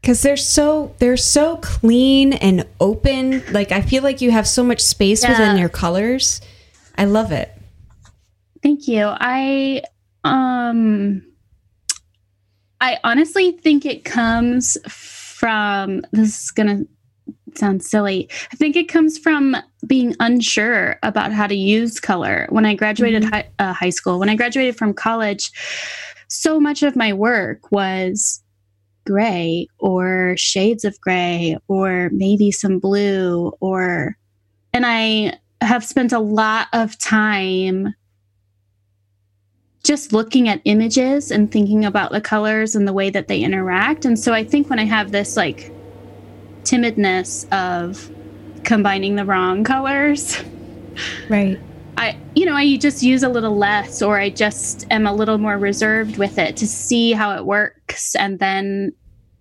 [0.04, 3.42] because they're so they're so clean and open.
[3.54, 5.30] Like I feel like you have so much space Yeah.
[5.32, 6.42] within your colors.
[6.98, 7.50] I love it.
[8.62, 9.06] Thank you.
[9.08, 9.82] I
[10.26, 11.24] um
[12.82, 18.30] I honestly think it comes from this is going to sound silly.
[18.52, 19.56] I think it comes from
[19.88, 22.48] being unsure about how to use color.
[22.50, 25.50] When I graduated hi, uh, high school, when I graduated from college,
[26.28, 28.43] so much of my work was
[29.06, 34.18] gray or shades of gray or maybe some blue or
[34.74, 37.94] and I have spent a lot of time
[39.84, 44.06] just looking at images and thinking about the colors and the way that they interact.
[44.06, 45.72] And so I think when I have this like
[46.64, 48.10] timidness of
[48.64, 50.42] combining the wrong colors,
[51.30, 51.60] Right.
[51.98, 55.38] I you know, I just use a little less or I just am a little
[55.38, 58.94] more reserved with it to see how it works and then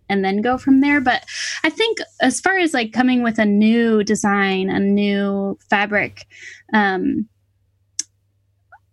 [0.09, 1.01] and then go from there.
[1.01, 1.25] But
[1.65, 6.27] I think as far as like coming with a new design, a new fabric,
[6.73, 7.29] um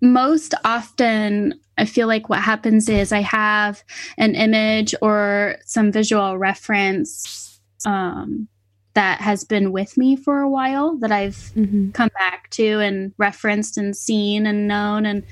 [0.02, 3.84] most often I feel like what happens is I have
[4.18, 8.48] an image or some visual reference um,
[8.94, 11.92] that has been with me for a while that I've Mm-hmm.
[11.92, 15.24] come back to and referenced and seen and known and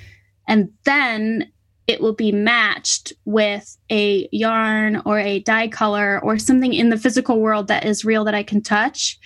[0.48, 1.52] and then
[1.88, 6.98] it will be matched with a yarn or a dye color or something in the
[6.98, 9.17] physical world that is real that I can touch.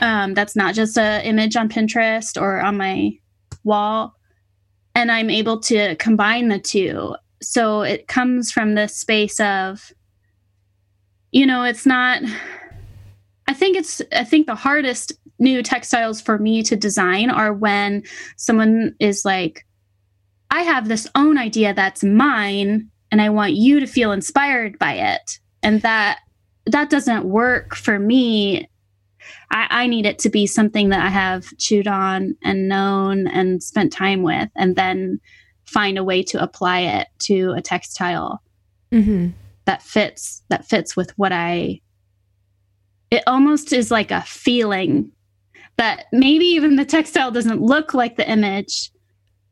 [0.00, 3.12] Um, that's not just an image on Pinterest or on my
[3.62, 4.16] wall.
[4.96, 7.14] And I'm able to combine the two.
[7.40, 9.92] So it comes from this space of,
[11.30, 12.20] you know, it's not.
[13.48, 14.02] I think it's.
[14.12, 18.02] I think the hardest new textiles for me to design are when
[18.36, 19.66] someone is like,
[20.50, 24.94] I have this own idea that's mine and I want you to feel inspired by
[24.94, 25.38] it.
[25.62, 26.18] And that
[26.66, 28.68] that doesn't work for me.
[29.50, 33.62] I, I need it to be something that I have chewed on and known and
[33.62, 35.20] spent time with and then
[35.64, 38.42] find a way to apply it to a textile
[38.90, 39.28] Mm-hmm.
[39.66, 41.82] that fits that fits with what I
[43.10, 45.10] it almost is like a feeling
[45.76, 48.90] that maybe even the textile doesn't look like the image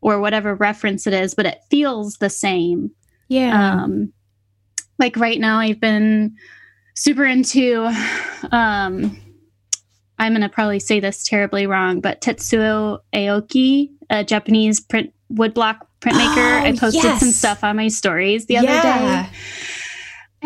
[0.00, 2.90] or whatever reference it is, but it feels the same.
[3.28, 3.82] Yeah.
[3.82, 4.12] Um
[4.98, 6.34] like right now I've been
[6.94, 7.84] super into
[8.52, 9.16] um
[10.18, 16.60] I'm gonna probably say this terribly wrong, but Tetsuo Aoki, a Japanese print woodblock printmaker.
[16.62, 19.24] I Oh, posted some stuff on my stories the other yeah.
[19.24, 19.38] day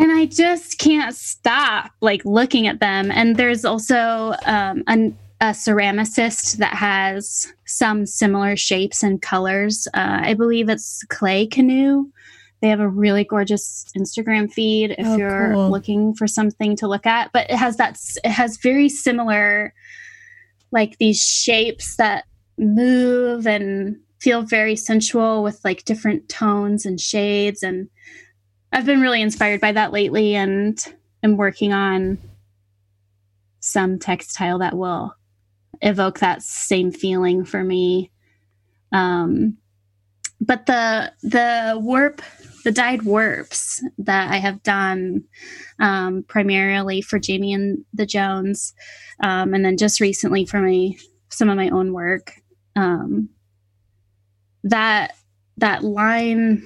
[0.01, 3.11] and I just can't stop like looking at them.
[3.11, 9.87] And there's also um, an, a ceramicist that has some similar shapes and colors.
[9.93, 12.05] Uh, I believe it's Clay Canoe.
[12.61, 15.69] They have a really gorgeous Instagram feed if Oh, you're cool.
[15.71, 17.31] looking for something to look at.
[17.31, 19.73] But it has that it has very similar
[20.71, 22.25] like these shapes that
[22.57, 27.89] move and feel very sensual with like different tones and shades and
[28.71, 30.81] I've been really inspired by that lately and
[31.23, 32.17] am working on
[33.59, 35.13] some textile that will
[35.81, 38.11] evoke that same feeling for me.
[38.91, 39.57] Um,
[40.39, 42.21] but the the warp,
[42.63, 45.25] the dyed warps that I have done
[45.79, 48.73] um, primarily for Jamie and the Jones,
[49.21, 50.91] um, and then just recently for my
[51.29, 52.33] some of my own work.
[52.75, 53.29] Um,
[54.63, 55.15] that
[55.57, 56.63] that line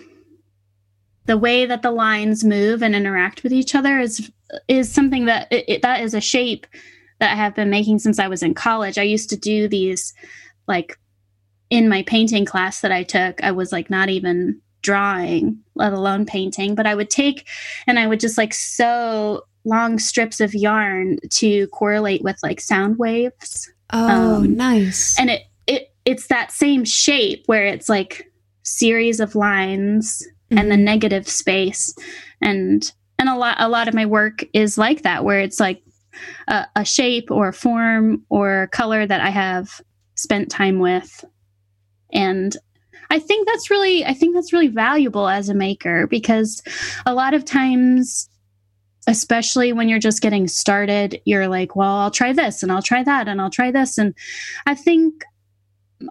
[1.25, 4.31] the way that the lines move and interact with each other is
[4.67, 6.67] is something that it, it- that is a shape
[7.19, 8.97] that I have been making since I was in college.
[8.97, 10.13] I used to do these
[10.67, 10.99] like
[11.69, 13.41] in my painting class that I took.
[13.43, 17.47] I was like not even drawing, let alone painting, but I would take
[17.87, 22.97] and I would just like sew long strips of yarn to correlate with like sound
[22.99, 25.17] waves Oh, um, nice.
[25.19, 28.31] and it it it's that same shape where it's like
[28.63, 30.69] series of lines and Mm-hmm.
[30.69, 31.93] the negative space.
[32.41, 35.81] And and a lot a lot of my work is like that where it's like
[36.47, 39.81] a, a shape or a form or color that i have
[40.15, 41.23] spent time with.
[42.13, 42.55] And
[43.09, 46.61] i think that's really i think that's really valuable as a maker because
[47.05, 48.29] a lot of times
[49.07, 53.03] especially when you're just getting started you're like well i'll try this and i'll try
[53.03, 53.97] that and i'll try this.
[53.97, 54.15] And
[54.65, 55.23] i think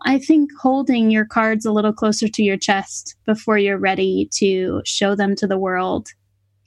[0.03, 4.81] I think holding your cards a little closer to your chest before you're ready to
[4.85, 6.09] show them to the world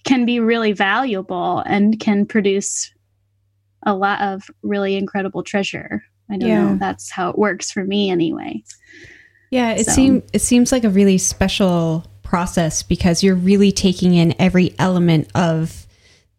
[0.04, 2.92] can be really valuable and can produce
[3.86, 6.04] a lot of really incredible treasure.
[6.30, 6.64] I don't Yeah.
[6.72, 6.78] know.
[6.78, 8.64] That's how it works for me anyway.
[9.50, 14.14] Yeah, it So- seems it seems like a really special process because you're really taking
[14.14, 15.88] in every element of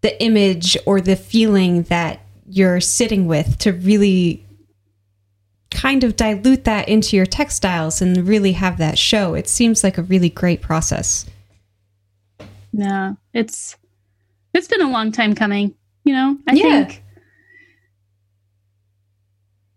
[0.02, 4.44] the image or the feeling that you're sitting with to really
[5.70, 9.34] kind of dilute that into your textiles and really have that show.
[9.34, 11.26] It seems like a really great process.
[12.72, 13.76] Yeah, it's
[14.54, 15.74] it's been a long time coming.
[16.04, 16.84] You know, I Yeah.
[16.84, 17.02] think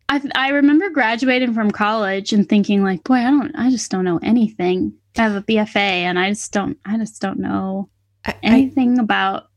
[0.09, 4.05] I I remember graduating from college and thinking like, boy, I don't, I just don't
[4.05, 4.93] know anything.
[5.17, 7.89] I have a BFA, and I just don't, I just don't know
[8.25, 9.47] I, I, anything about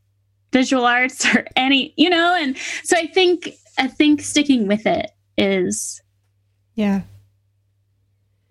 [0.51, 2.35] visual arts or any, you know.
[2.39, 6.01] And so I think I think sticking with it is
[6.75, 7.01] yeah.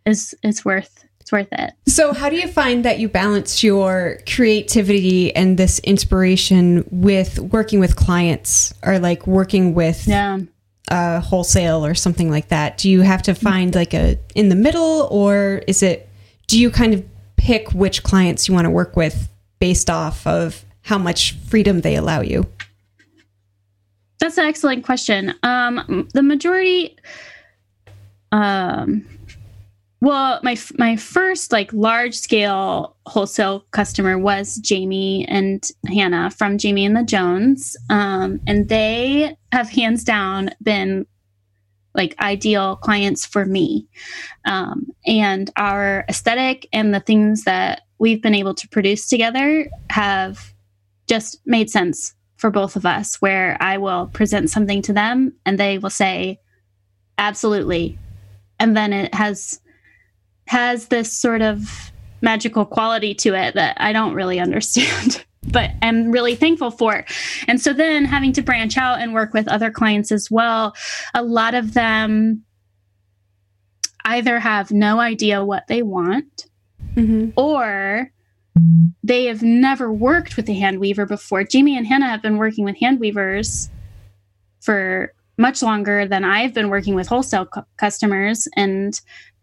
[0.06, 1.72] is is worth it's worth it.
[1.86, 7.80] So, how do you find that you balance your creativity and this inspiration with working
[7.80, 10.40] with clients or like working with Yeah.
[10.90, 12.76] uh, wholesale or something like that?
[12.76, 16.10] Do you have to find like a in the middle, or is it?
[16.46, 17.02] Do you kind of
[17.38, 21.96] pick which clients you want to work with based off of how much freedom they
[21.96, 22.46] allow you?
[24.20, 25.32] That's an excellent question.
[25.42, 26.96] Um, the majority,
[28.34, 29.06] um,
[30.00, 36.84] well, my my first like large scale wholesale customer was Jamie and Hannah from Jamie
[36.84, 41.06] and the Jones, um, and they have hands down been
[41.94, 43.86] like ideal clients for me.
[44.44, 50.52] Um, and our aesthetic and the things that we've been able to produce together have
[51.06, 55.56] just made sense for both of us where I will present something to them and
[55.56, 56.40] they will say
[57.16, 57.96] absolutely
[58.58, 59.60] and then it has
[60.46, 66.10] has this sort of magical quality to it that I don't really understand but I'm
[66.10, 67.04] really thankful for.
[67.46, 70.74] And so then having to branch out and work with other clients as well,
[71.12, 72.42] a lot of them
[74.06, 76.46] either have no idea what they want
[76.96, 77.30] Mm-hmm.
[77.36, 78.10] or
[79.02, 81.42] they have never worked with a hand weaver before.
[81.42, 83.68] Jamie and Hannah have been working with hand weavers
[84.60, 88.98] for much longer than I've been working with wholesale cu- customers, and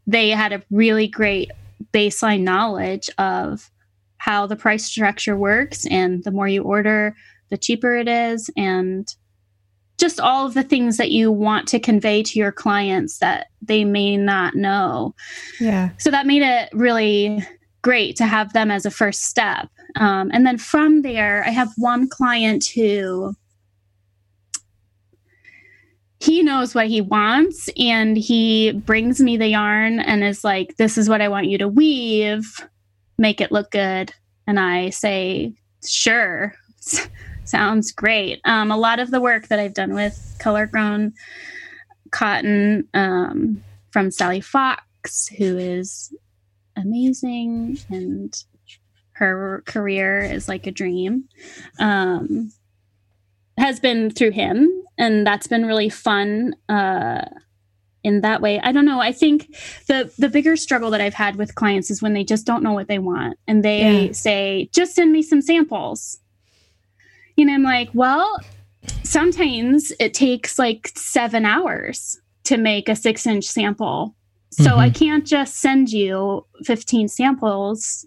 [0.08, 1.52] they had a really great
[1.94, 3.70] baseline knowledge of
[4.18, 5.86] how the price structure works.
[5.88, 7.16] And the more you order,
[7.50, 9.14] the cheaper it is, and
[9.98, 13.84] just all of the things that you want to convey to your clients that they
[13.86, 15.14] may not know
[15.60, 15.89] Yeah.
[16.00, 17.46] so that made it really
[17.84, 21.72] great to have them as a first step um, and then from there i have
[21.78, 23.36] one client who
[26.22, 30.97] he knows what he wants and he brings me the yarn and is like this
[30.97, 32.45] is what i want you to weave.
[33.17, 34.13] Make it look good.
[34.45, 35.53] And i say
[35.86, 36.53] sure.
[37.43, 38.39] Sounds great.
[38.45, 41.13] Um, a lot of the work that i've done with color grown
[42.11, 46.13] cotton um, from sally fox who is
[46.78, 48.43] amazing and
[49.13, 51.24] her career is like a dream
[51.80, 52.51] um,
[53.57, 54.69] has been through him
[55.02, 57.26] and that's been really fun uh,
[58.04, 59.47] in that way i don't know i think
[59.88, 62.74] the the bigger struggle that i've had with clients is when they just don't know
[62.74, 64.12] what they want and they Yeah.
[64.14, 66.20] say just send me some samples
[67.36, 68.38] you know i'm like well
[69.04, 74.16] sometimes it takes like seven hours to make a six inch sample
[74.54, 78.06] so I can't just send you 15 samples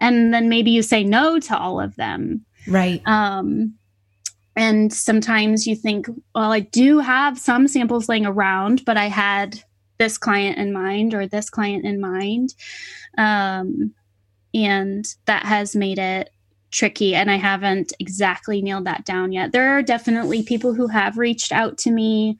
[0.00, 2.44] and then maybe you say no to all of them.
[2.68, 3.00] Right.
[3.06, 3.72] Um,
[4.56, 9.62] and sometimes you think, well, I do have some samples laying around, but I had
[9.98, 12.54] this client in mind or this client in mind.
[13.18, 13.92] Um,
[14.54, 16.30] and that has made it
[16.70, 17.14] tricky.
[17.14, 19.52] And I haven't exactly nailed that down yet.
[19.52, 22.38] There are definitely people who have reached out to me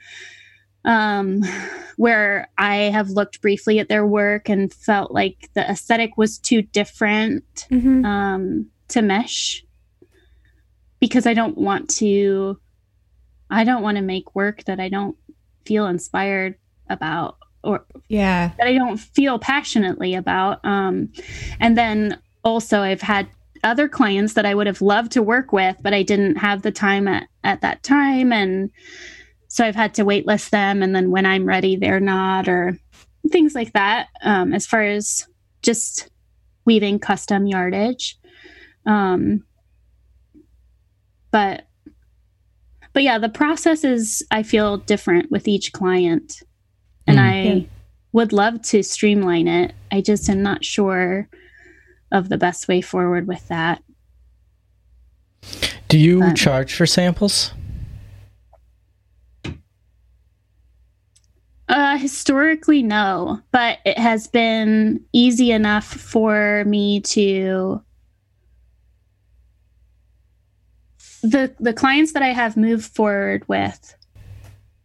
[0.87, 1.43] um,
[1.97, 6.62] where I have looked briefly at their work and felt like the aesthetic was too
[6.62, 8.05] different Mm-hmm.
[8.05, 9.66] um, to mesh
[11.01, 12.59] because I don't want to.
[13.49, 15.17] I don't want to make work that I don't
[15.65, 16.57] feel inspired
[16.91, 18.51] about or Yeah.
[18.59, 20.65] that I don't feel passionately about.
[20.65, 21.13] Um,
[21.61, 23.29] and then also, I've had
[23.65, 26.73] other clients that I would have loved to work with, but I didn't have the
[26.73, 28.33] time at, at that time.
[28.33, 28.71] And
[29.49, 30.83] so I've had to waitlist them.
[30.83, 32.79] And then when I'm ready, they're not, or
[33.31, 34.09] things like that.
[34.23, 35.27] Um, as far as
[35.63, 36.11] just
[36.65, 38.19] weaving custom yardage.
[38.87, 39.45] Um,
[41.31, 41.66] but
[42.93, 46.43] but yeah, the process is I feel different with each client.
[47.07, 47.22] And Mm.
[47.22, 47.68] I
[48.12, 49.74] would love to streamline it.
[49.93, 51.29] I just am not sure
[52.11, 53.83] of the best way forward with that.
[55.89, 57.53] Do you Um, charge for samples?
[61.68, 67.83] Uh, historically, no, but it has been easy enough for me to
[71.31, 73.95] the the clients that I have moved forward with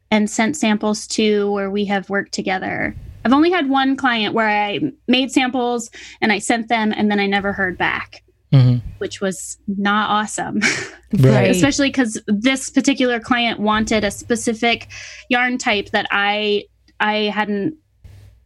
[0.10, 2.96] and sent samples to where we have worked together.
[3.24, 5.90] I've only had one client where I made samples
[6.22, 10.62] and I sent them and then I never heard back, hmm which was not awesome.
[11.20, 11.52] Right.
[11.52, 14.88] Especially because this particular client wanted a specific
[15.28, 16.68] yarn type that I
[17.02, 17.76] I hadn't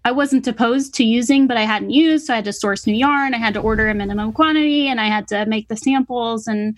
[0.03, 2.25] I wasn't opposed to using, but I hadn't used.
[2.25, 3.33] So I had to source new yarn.
[3.33, 6.77] I had to order a minimum quantity, and I had to make the samples and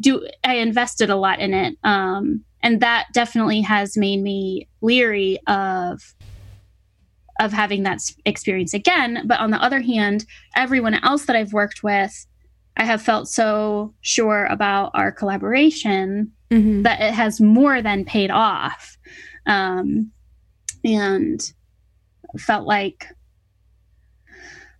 [0.00, 0.26] do.
[0.44, 6.14] I invested a lot in it, um, and that definitely has made me leery of
[7.40, 9.22] of having that experience again.
[9.26, 10.24] But on the other hand,
[10.56, 12.26] everyone else that I've worked with,
[12.76, 16.82] I have felt so sure about our collaboration Mhm.
[16.82, 18.96] that it has more than paid off
[19.46, 20.10] um,
[20.84, 21.40] and
[22.38, 23.06] felt like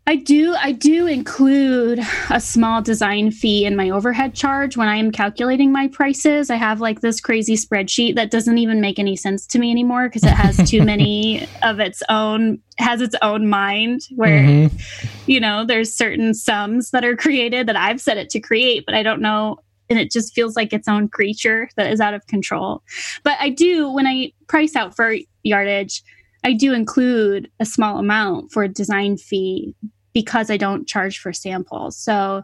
[0.09, 2.01] i do i do include
[2.31, 6.57] a small design fee in my overhead charge when i am calculating my prices i
[6.57, 10.25] have like this crazy spreadsheet that doesn't even make any sense to me anymore because
[10.25, 15.29] it has too many of its own has its own mind where Mhm.
[15.29, 18.95] you know there's certain sums that are created that i've set it to create but
[18.95, 19.59] i don't know
[19.91, 22.83] and it just feels like its own creature that is out of control
[23.25, 26.03] but i do when i price out for yardage
[26.45, 29.75] i do include a small amount for a design fee
[30.13, 32.43] because i don't charge for samples so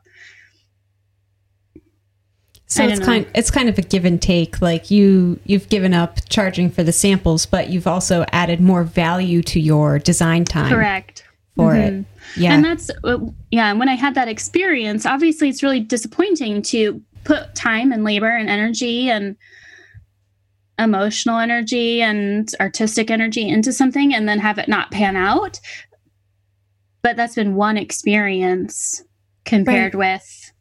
[2.67, 3.07] So it's know.
[3.07, 4.61] kind it's kind of a give and take.
[4.63, 9.43] Like you you've given up charging for the samples, but you've also added more value
[9.43, 11.25] to your design time correct
[11.57, 12.01] for Mhm.
[12.01, 12.07] it.
[12.37, 12.55] Yeah.
[12.55, 13.19] And that's, uh,
[13.53, 13.71] yeah.
[13.71, 18.35] And when I had that experience, obviously it's really disappointing to put time and labor
[18.35, 19.37] and energy and
[20.79, 25.61] emotional energy and artistic energy into something and then have it not pan out.
[27.05, 29.05] But that's been one experience
[29.45, 30.53] compared with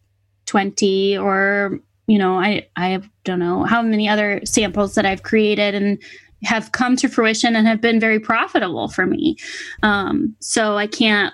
[0.46, 5.74] 20 or, you know, I, I don't know how many other samples that I've created
[5.74, 5.98] and
[6.44, 9.38] have come to fruition and have been very profitable for me.
[9.82, 11.34] Um, so I can't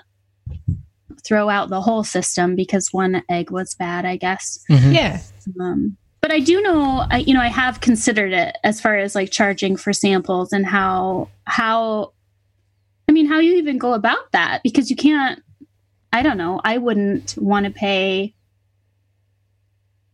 [1.26, 4.64] throw out the whole system because one egg was bad, I guess.
[4.70, 4.94] Mhm.
[4.94, 5.22] yeah.
[5.60, 9.16] Um, but I do know, I, you know, I have considered it as far as
[9.16, 12.19] like charging for samples and how how, I
[13.20, 15.42] mean, how you even go about that because you can't.
[16.12, 16.60] I don't know.
[16.64, 18.34] I wouldn't want to pay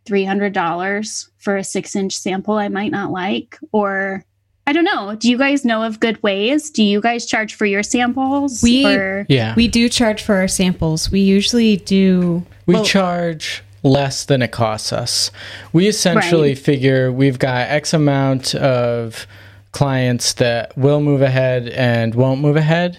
[0.06, 4.24] three hundred dollars for a six-inch sample I might not like, or
[4.68, 5.16] I don't know.
[5.16, 6.70] Do you guys know of good ways?
[6.72, 8.62] Do you guys charge for your samples?
[8.64, 9.26] We- or?
[9.30, 9.53] Yeah.
[9.56, 11.12] We do charge for our samples.
[11.12, 15.30] We usually do We well, charge less than it costs us.
[15.72, 16.58] We essentially Right.
[16.58, 19.28] figure we've got X amount of
[19.76, 22.97] clients that will move ahead and won't move ahead.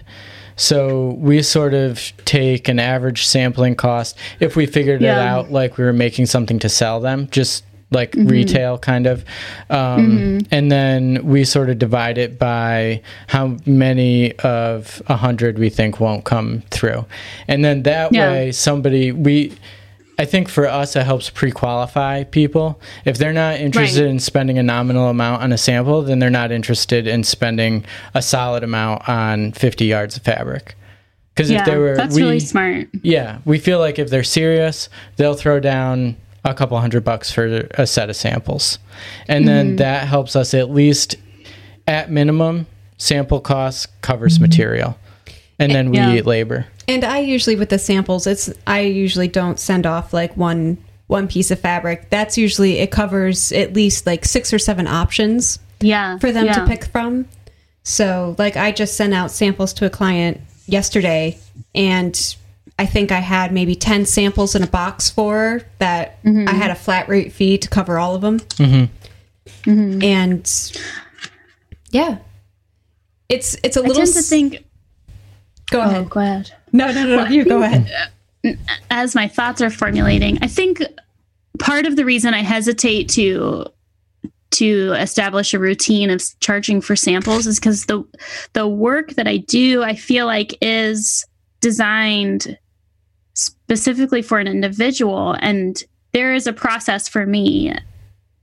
[0.55, 5.77] So we sort of take an average sampling cost if we figured it out like
[5.77, 8.27] we were making something to sell them, just like Mm-hmm.
[8.27, 9.23] retail kind of.
[9.69, 15.69] Um, And then we sort of divide it by how many of a hundred we
[15.69, 17.05] think won't come through.
[17.47, 18.29] And then that Yeah.
[18.29, 19.53] way, somebody, we,
[20.19, 22.79] I think for us, it helps pre qualify people.
[23.05, 24.11] If they're not interested Right.
[24.11, 28.21] in spending a nominal amount on a sample, then they're not interested in spending a
[28.21, 30.75] solid amount on 50 yards of fabric.
[31.35, 32.87] Because Yeah, if they were, that's we, really smart.
[33.03, 37.67] yeah, we feel like if they're serious, they'll throw down a couple hundred bucks for
[37.75, 38.79] a set of samples.
[39.27, 39.75] And then mm-hmm.
[39.77, 41.15] that helps us at least
[41.85, 42.65] at minimum
[42.97, 44.45] sample costs covers mm-hmm.
[44.45, 44.97] material.
[45.59, 46.13] And eh, then we Yeah.
[46.13, 46.65] eat labor.
[46.87, 50.77] And I usually with the samples, it's I usually don't send off like one
[51.07, 52.09] one piece of fabric.
[52.09, 56.17] That's usually it covers at least like six or seven options Yeah.
[56.19, 56.53] for them yeah.
[56.53, 57.25] to pick from.
[57.83, 61.37] So like I just sent out samples to a client yesterday
[61.73, 62.35] and
[62.79, 66.47] I think I had maybe 10 samples in a box for her that I mm-hmm.
[66.47, 68.39] had a flat rate fee to cover all of them.
[68.39, 69.69] Mm-hmm.
[69.71, 70.03] Mm-hmm.
[70.03, 70.71] And
[71.91, 72.17] yeah.
[73.29, 74.63] It's it's a I little tend to think.
[75.71, 76.09] Go Oh, ahead.
[76.09, 76.51] go ahead.
[76.73, 77.89] No, no, no, no, you go ahead.
[78.89, 80.81] As my thoughts are formulating, I think
[81.59, 83.65] part of the reason I hesitate to
[84.49, 88.03] to establish a routine of charging for samples is because the
[88.53, 91.25] the work that I do, I feel like is
[91.61, 92.57] designed
[93.33, 97.73] specifically for an individual, and there is a process for me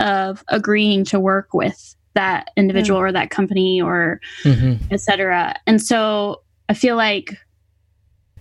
[0.01, 5.55] of agreeing to work with that individual or that company or hmm etc.
[5.67, 7.37] And so I feel like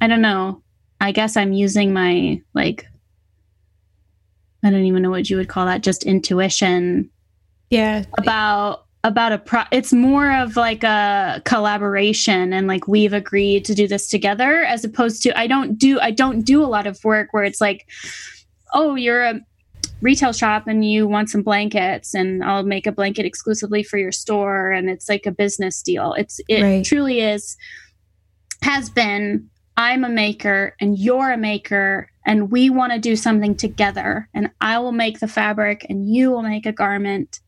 [0.01, 0.61] I don't know.
[1.01, 2.86] I guess I'm using my like
[4.63, 7.09] I don't even know what you would call that, just intuition
[7.69, 8.05] Yeah.
[8.17, 13.76] about about a pro it's more of like a collaboration and like we've agreed to
[13.76, 17.03] do this together as opposed to I don't do I don't do a lot of
[17.03, 17.86] work where it's like
[18.74, 19.41] oh you're a
[19.99, 24.13] retail shop and you want some blankets and I'll make a blanket exclusively for your
[24.13, 26.13] store and it's like a business deal.
[26.13, 26.86] It's it Right.
[26.86, 27.57] truly is
[28.64, 33.55] has been I'm a maker and you're a maker and we want to do something
[33.55, 37.39] together and I will make the fabric and you will make a garment.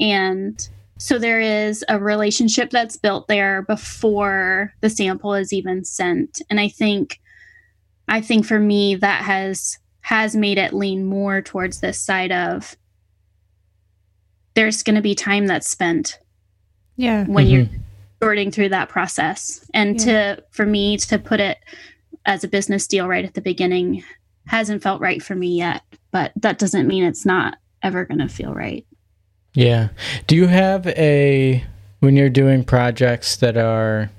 [0.00, 6.40] And so there is a relationship that's built there before the sample is even sent.
[6.50, 7.20] And I think
[8.08, 12.76] I think for me that has has made it lean more towards this side of
[14.54, 16.18] there's going to be time that's spent.
[16.98, 17.24] Yeah.
[17.26, 17.82] when you're mm-hmm.
[18.22, 20.34] Sorting through that process and Yeah.
[20.36, 21.58] to for me to put it
[22.24, 24.02] as a business deal right at the beginning
[24.46, 28.28] hasn't felt right for me yet but that doesn't mean it's not ever going to
[28.28, 28.84] feel right
[29.54, 29.88] Yeah.
[30.26, 31.64] Do you have a
[32.00, 34.10] when you're doing projects that are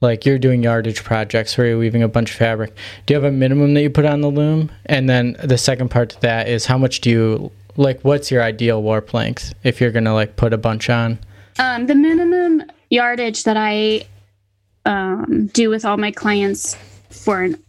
[0.00, 2.74] like you're doing yardage projects where you're weaving a bunch of fabric?
[3.06, 4.70] Do you have a minimum that you put on the loom?
[4.86, 8.42] And then the second part to that is how much do you like what's your
[8.42, 11.18] ideal warp length if you're going to like put a bunch on?
[11.58, 12.62] um, the minimum
[12.92, 14.02] yardage that i
[14.84, 16.76] um, do with all my clients
[17.10, 17.62] for an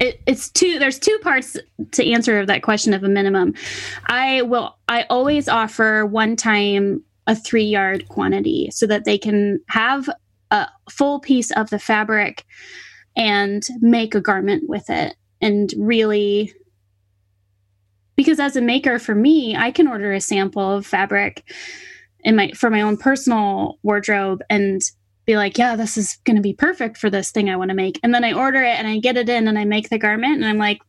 [0.00, 1.56] it, it's two there's two parts
[1.92, 3.54] to answer that question of a minimum.
[4.06, 9.60] I will i always offer one time a three yard quantity so that they can
[9.68, 10.08] have
[10.50, 12.44] a full piece of the fabric
[13.16, 16.52] and make a garment with it and really
[18.16, 21.44] because as a maker for me i can order a sample of fabric
[22.24, 24.82] in my for my own personal wardrobe and
[25.26, 27.74] be like, yeah, this is going to be perfect for this thing I want to
[27.74, 28.00] make.
[28.02, 30.36] And then I order it and I get it in and I make the garment
[30.36, 30.80] and I'm like,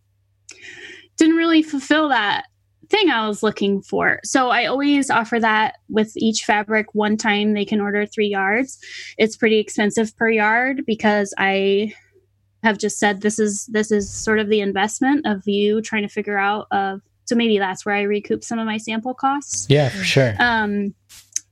[1.18, 2.46] didn't really fulfill that
[2.90, 4.20] thing I was looking for.
[4.24, 8.80] So I always offer that with each fabric one time they can order 3 yards.
[9.18, 11.94] It's pretty expensive per yard because I
[12.64, 16.10] have just said this is this is sort of the investment of you trying to
[16.10, 19.68] figure out of so maybe that's where I recoup some of my sample costs.
[19.70, 20.36] Yeah, for sure.
[20.40, 20.96] Um,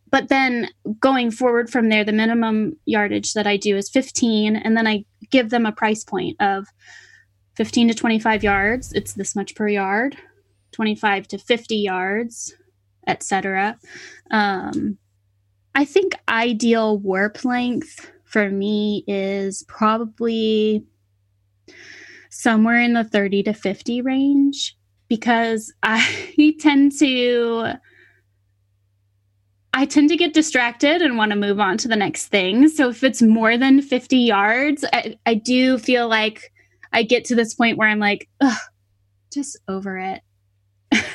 [0.09, 4.77] but then going forward from there, the minimum yardage that I do is 15, and
[4.77, 6.67] then I give them a price point of
[7.55, 8.93] 15 to 25 yards.
[8.93, 10.15] It's this much per yard,
[10.71, 12.55] 25 to 50 yards,
[13.07, 13.77] etc.
[14.31, 14.97] Um,
[15.75, 20.85] I think ideal warp length for me is probably
[22.29, 24.77] somewhere in the 30 to 50 range
[25.07, 27.73] because I tend to
[29.77, 32.67] I tend to get distracted and want to move on to the next thing.
[32.67, 36.51] So if it's more than 50 yards, I, I do feel like
[36.93, 38.27] I get to this point where I'm like,
[39.31, 40.21] just over it.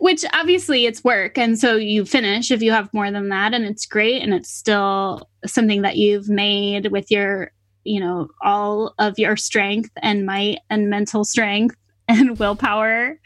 [0.00, 1.38] Which obviously it's work.
[1.38, 4.22] And so you finish if you have more than that, and it's great.
[4.22, 7.52] And it's still something that you've made with your,
[7.84, 11.74] you know, all of your strength and might and mental strength
[12.06, 13.18] and willpower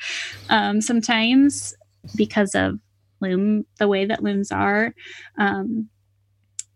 [0.50, 1.74] um, sometimes
[2.14, 2.78] because of
[3.24, 4.94] loom the way that looms are
[5.38, 5.88] um,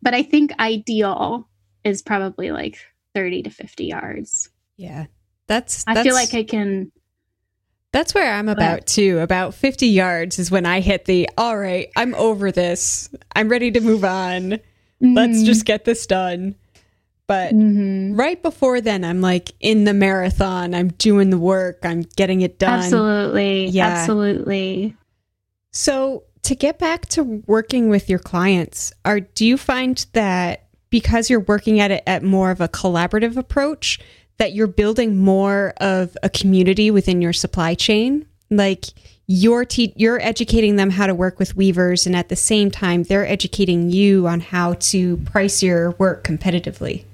[0.03, 1.49] but i think ideal
[1.85, 2.79] is probably like
[3.15, 5.07] 30 to 50 yards Yeah.
[5.47, 6.91] That's, i feel like i can
[7.93, 9.19] That's where I'm about too.
[9.21, 13.09] About 50 yards is when I hit the all right, I'm over this.
[13.35, 14.61] I'm ready to move on.
[15.01, 16.55] Let's just get this done.
[17.27, 18.19] But Mhm.
[18.19, 20.75] right before then, I'm like in the marathon.
[20.75, 21.79] I'm doing the work.
[21.83, 22.79] I'm getting it done.
[22.79, 23.89] absolutely Yeah.
[23.89, 24.95] absolutely
[25.73, 31.29] So, to get back to working with your clients, are do you find that because
[31.29, 33.99] you're working at it at more of a collaborative approach
[34.39, 38.27] that you're building more of a community within your supply chain?
[38.51, 38.87] Like
[39.29, 43.03] you're te- you're educating them how to work with weavers and at the same time
[43.03, 47.05] they're educating you on how to price your work competitively.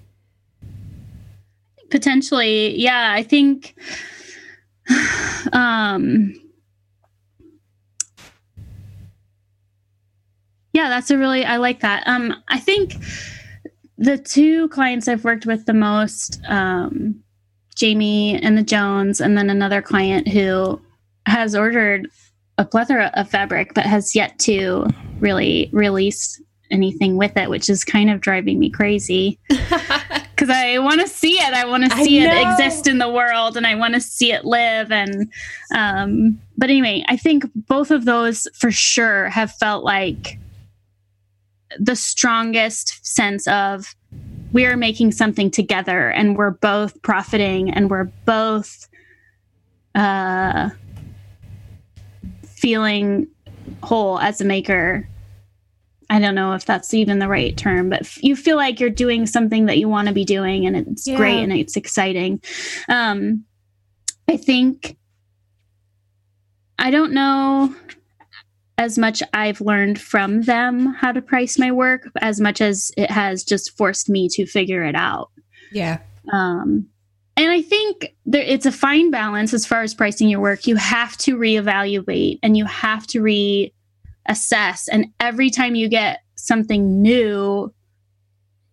[1.90, 3.74] potentially yeah i think
[5.52, 6.34] um
[10.84, 12.94] yeah that's a really i like that um i think
[13.96, 17.14] the two clients i've worked with the most um
[17.74, 20.78] jamie and the jones and then another client who
[21.26, 22.06] has ordered
[22.58, 24.86] a plethora of fabric but has yet to
[25.20, 31.00] really release anything with it which is kind of driving me crazy because I want
[31.00, 31.54] to see it.
[31.54, 34.44] I want to see it exist in the world, and I want to see it
[34.44, 34.90] live.
[34.90, 35.30] And
[35.76, 40.40] um, but anyway, I think both of those for sure have felt like
[41.78, 43.94] the strongest sense of
[44.52, 48.88] we are making something together, and we're both profiting, and we're both
[49.94, 50.70] uh,
[52.46, 53.26] feeling
[53.82, 55.08] whole as a maker
[56.10, 58.90] I don't know if that's even the right term, but f- you feel like you're
[58.90, 61.16] doing something that you want to be doing and it's Yeah.
[61.16, 62.42] great and it's exciting.
[62.90, 63.44] Um,
[64.28, 64.98] I think
[66.78, 67.74] I don't know
[68.78, 73.10] as much I've learned from them how to price my work as much as it
[73.10, 75.30] has just forced me to figure it out.
[75.72, 75.98] Yeah.
[76.32, 76.88] Um,
[77.36, 80.66] and I think there, it's a fine balance as far as pricing your work.
[80.66, 84.88] You have to reevaluate and you have to reassess.
[84.90, 87.72] And every time you get something new,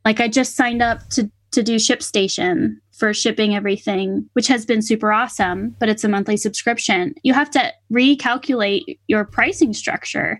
[0.05, 4.79] like I just signed up to to do ShipStation for shipping everything, which has been
[4.79, 7.15] super awesome, but it's a monthly subscription.
[7.23, 10.39] You have to recalculate your pricing structure.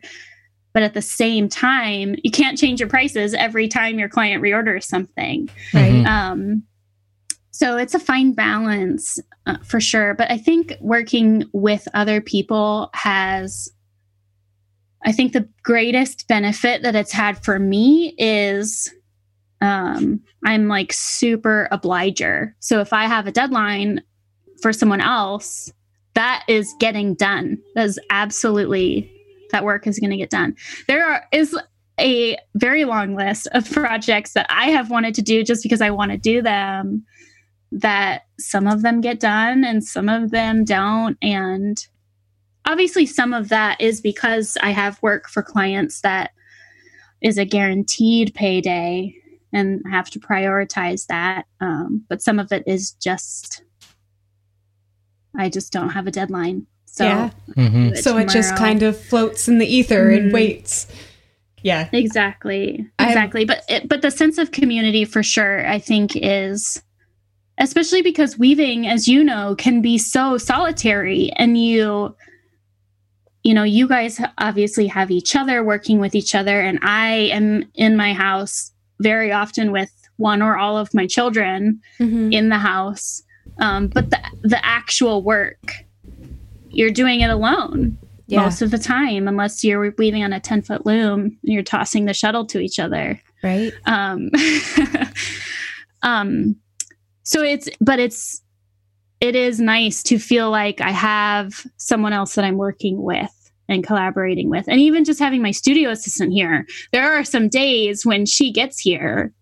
[0.71, 4.83] But at the same time, you can't change your prices every time your client reorders
[4.83, 5.49] something.
[5.73, 5.91] Right.
[5.91, 6.05] Mhm.
[6.05, 6.63] Um,
[7.49, 10.13] so it's a fine balance uh, for sure.
[10.13, 13.71] But I think working with other people has,
[15.03, 18.93] I think the greatest benefit that it's had for me is
[19.61, 22.55] um, I'm like super obliger.
[22.59, 24.01] So if I have a deadline
[24.61, 25.71] for someone else,
[26.15, 27.59] that is getting done.
[27.75, 29.11] That is absolutely
[29.51, 30.55] that work is going to get done.
[30.87, 31.57] There are is
[31.99, 35.91] a very long list of projects that I have wanted to do just because I
[35.91, 37.05] want to do them.
[37.73, 41.17] That some of them get done and some of them don't.
[41.21, 41.77] And
[42.65, 46.31] obviously, some of that is because I have work for clients that
[47.21, 49.15] is a guaranteed payday
[49.53, 51.45] and have to prioritize that.
[51.59, 53.63] Um, but some of it is just,
[55.37, 56.67] I just don't have a deadline.
[56.85, 57.29] So, Yeah.
[57.55, 57.97] Mhm.
[57.97, 60.33] So it just kind of floats in the ether and Mhm.
[60.33, 60.87] waits.
[61.63, 61.89] Yeah.
[61.91, 66.13] exactly I have- exactly but it, but the sense of community for sure i think
[66.15, 66.81] is
[67.59, 72.15] especially because weaving as you know can be so solitary and you
[73.43, 77.63] you know you guys obviously have each other working with each other and i am
[77.75, 78.71] in my house
[79.01, 82.33] very often with one or all of my children Mhm.
[82.33, 83.23] in the house
[83.59, 85.73] um, but the the actual work
[86.69, 87.97] you're doing it alone
[88.27, 88.43] Yeah.
[88.43, 92.05] most of the time unless you're weaving on a 10 foot loom and you're tossing
[92.05, 93.73] the shuttle to each other Right.
[93.85, 94.29] um
[96.03, 96.55] um
[97.23, 98.41] so it's but it's
[99.19, 103.40] it is nice to feel like i have someone else that i'm working with
[103.71, 104.67] and collaborating with.
[104.67, 108.79] And even just having my studio assistant here there are some days when she gets
[108.79, 109.33] here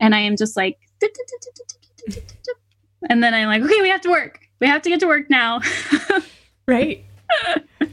[0.00, 0.76] and i am just like
[3.08, 4.40] and then i'm like okay we have to work.
[4.60, 5.60] We have to get to work now.
[6.68, 7.04] Right.
[7.80, 7.86] uh,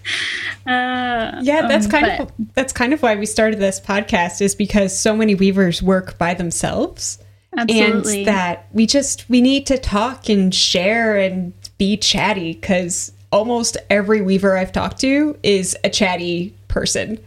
[0.65, 4.55] Yeah, that's um, kind but- of that's kind of why we started this podcast is
[4.55, 7.19] because so many weavers work by themselves.
[7.55, 8.19] Absolutely.
[8.19, 13.75] and that we just we need to talk and share and be chatty cuz almost
[13.89, 17.19] every weaver I've talked to is a chatty person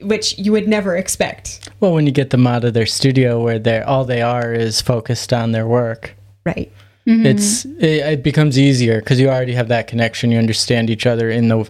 [0.00, 1.70] which you would never expect.
[1.80, 4.80] Well, when you get them out of their studio where they all they are is
[4.80, 6.14] focused on their work,
[6.44, 6.70] Right.
[7.06, 7.24] Mhm.
[7.24, 10.30] it's it, it becomes easier because you already have that connection.
[10.32, 11.68] You understand each other in the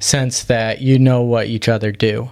[0.00, 2.30] sense that you know what each other do.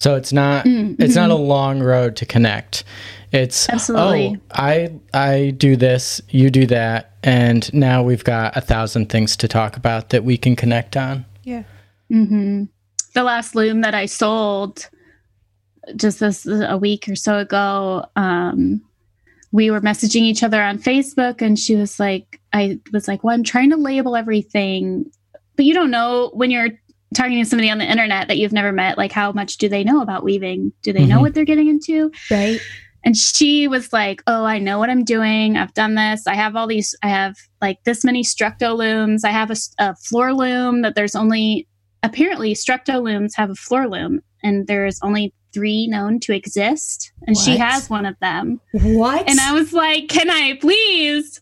[0.00, 1.02] So it's not Mm-hmm.
[1.02, 2.84] it's not a long road to connect.
[3.32, 4.36] It's Absolutely.
[4.36, 9.36] oh I I do this, you do that, and now we've got a thousand things
[9.36, 11.24] to talk about that we can connect on.
[11.44, 11.64] Yeah.
[12.08, 12.64] hmm
[13.14, 14.88] The last loom that I sold
[15.96, 18.80] just this a week or so ago, um,
[19.52, 23.34] we were messaging each other on Facebook, and she was like, "I was like, well,
[23.34, 25.10] I'm trying to label everything,
[25.56, 26.70] but you don't know when you're."
[27.14, 29.82] talking to somebody on the internet that you've never met like how much do they
[29.82, 31.20] know about weaving do they know Mhm.
[31.22, 32.60] what they're getting into Right.
[33.04, 35.56] And she was like oh i know what i'm doing.
[35.56, 36.26] I've done this.
[36.26, 39.24] I have all these i have like this many structo looms.
[39.24, 41.66] I have a floor loom that there's only
[42.02, 47.36] apparently structo looms have a floor loom and there's only three known to exist and
[47.36, 48.60] she has one of them.
[48.72, 49.28] What?
[49.28, 51.40] and i was like can i please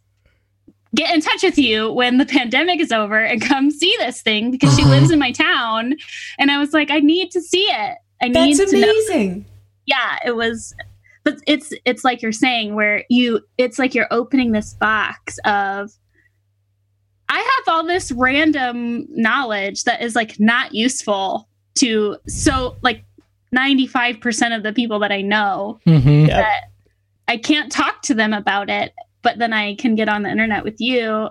[0.95, 4.51] get in touch with you when the pandemic is over and come see this thing?
[4.51, 4.93] Because she Uh-huh.
[4.93, 5.95] lives in my town.
[6.39, 7.99] And i was like i need to see it.
[8.23, 8.89] I need That's to know.
[8.91, 9.45] amazing.
[9.87, 10.75] yeah it was
[11.27, 15.91] but it's it's like you're saying where you it's like you're opening this box of
[17.29, 23.05] i have all this random knowledge that is like not useful to so like
[23.55, 26.27] 95% of the people that i know Mm-hmm.
[26.27, 26.29] Yep.
[26.29, 26.61] that
[27.29, 30.63] i can't talk to them about it but then i can get on the internet
[30.63, 31.29] with you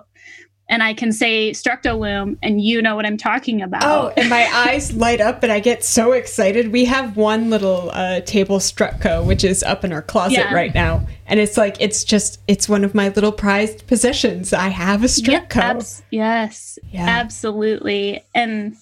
[0.68, 4.28] and i can say structo loom and you know what i'm talking about Oh, and
[4.28, 6.72] my eyes light up and I get so excited.
[6.72, 10.54] We have one little uh, table Structo, which is up in our closet Yeah.
[10.54, 11.06] right now.
[11.26, 14.52] And it's like, it's just, it's one of my little prized possessions.
[14.52, 15.56] I have a Yeah, Structo.
[15.56, 17.06] abs- yes, Yeah.
[17.08, 18.22] absolutely.
[18.34, 18.74] And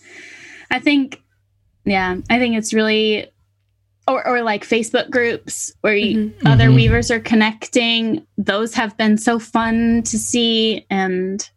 [0.71, 1.23] I think,
[1.85, 3.27] yeah, I think it's really,
[4.09, 6.47] or, or like Facebook groups where you, Mhm.
[6.53, 6.75] other Mhm.
[6.77, 8.27] weavers are connecting.
[8.39, 10.87] Those have been so fun to see.
[10.91, 11.49] And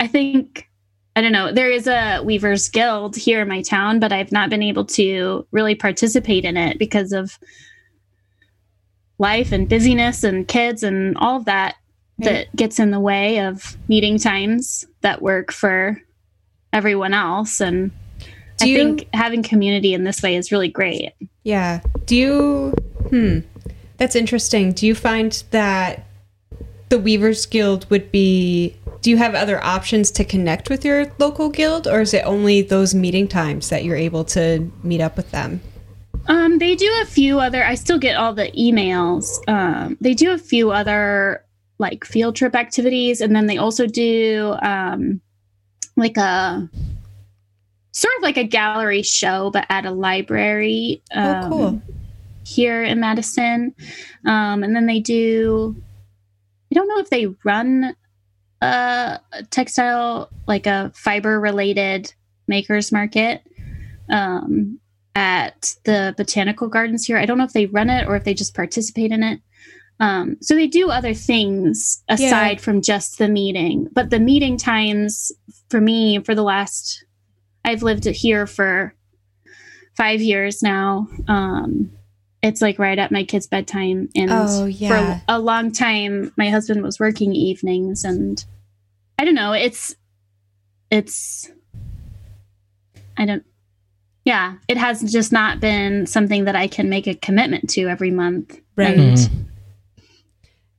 [0.00, 0.68] I think
[1.16, 1.52] I don't know.
[1.52, 5.46] There is a Weavers Guild here in my town, but I've not been able to
[5.52, 7.38] really participate in it because of
[9.18, 11.76] life and busyness and kids and all of that
[12.18, 12.24] Right.
[12.46, 16.00] that gets in the way of meeting times that work for
[16.72, 17.60] everyone else.
[17.60, 17.90] And
[18.58, 21.10] Do I you- think having community in this way is really great.
[21.44, 21.80] Yeah.
[22.06, 22.74] Do you
[23.10, 23.38] hmm
[23.96, 24.72] that's interesting.
[24.72, 26.04] Do you find that
[26.88, 28.74] the Weavers Guild would be
[29.04, 32.62] do you have other options to connect with your local guild or is it only
[32.62, 35.60] those meeting times that you're able to meet up with them?
[36.26, 37.62] Um, they do a few other.
[37.62, 39.46] I still get all the emails.
[39.46, 41.44] Um, they do a few other
[41.76, 45.20] like field trip activities, and then they also do um,
[45.98, 46.66] like a
[47.92, 51.02] sort of like a gallery show, but at a library.
[51.12, 51.82] Um, oh cool.
[52.46, 53.74] Here in Madison,
[54.24, 55.76] um, and then they do.
[56.72, 57.94] I don't know if they run
[58.64, 62.12] a textile like a fiber related
[62.48, 63.42] makers market.
[64.10, 64.78] Um,
[65.16, 67.16] at the botanical gardens here.
[67.16, 69.40] I don't know if they run it or if they just participate in it.
[70.00, 72.62] Um, so they do other things aside Yeah.
[72.62, 73.88] from just the meeting.
[73.92, 75.30] But the meeting times
[75.70, 77.04] for me, for the last,
[77.64, 78.92] I've lived here for
[79.96, 81.06] five years now.
[81.28, 81.92] Um,
[82.44, 84.08] it's like right at my kids' bedtime.
[84.14, 85.18] And Oh, yeah.
[85.18, 88.04] for a long time, my husband was working evenings.
[88.04, 88.44] And
[89.18, 89.96] I don't know, it's,
[90.90, 91.50] it's,
[93.16, 93.44] I don't,
[94.24, 98.10] yeah, it has just not been something that I can make a commitment to every
[98.10, 98.58] month.
[98.76, 98.96] Right.
[98.98, 99.30] And Mhm.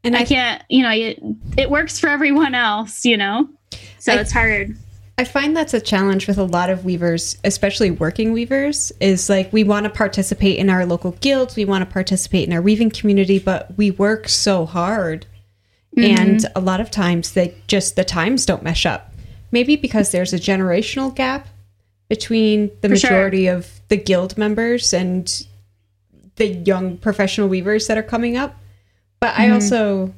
[0.03, 1.19] And I I can't, you know, it,
[1.57, 3.49] it works for everyone else, you know?
[3.97, 4.77] So I- it's hard.
[5.17, 9.51] I find that's a challenge with a lot of weavers, especially working weavers, is like
[9.53, 12.89] we want to participate in our local guilds, we want to participate in our weaving
[12.89, 15.25] community, but we work so hard.
[15.95, 16.21] Mm-hmm.
[16.21, 19.13] And a lot of times they just the times don't mesh up.
[19.51, 21.47] Maybe because there's a generational gap
[22.09, 23.11] between the For sure.
[23.11, 25.47] majority of the guild members and
[26.35, 28.55] the young professional weavers that are coming up.
[29.21, 29.53] But I mm-hmm.
[29.53, 30.13] also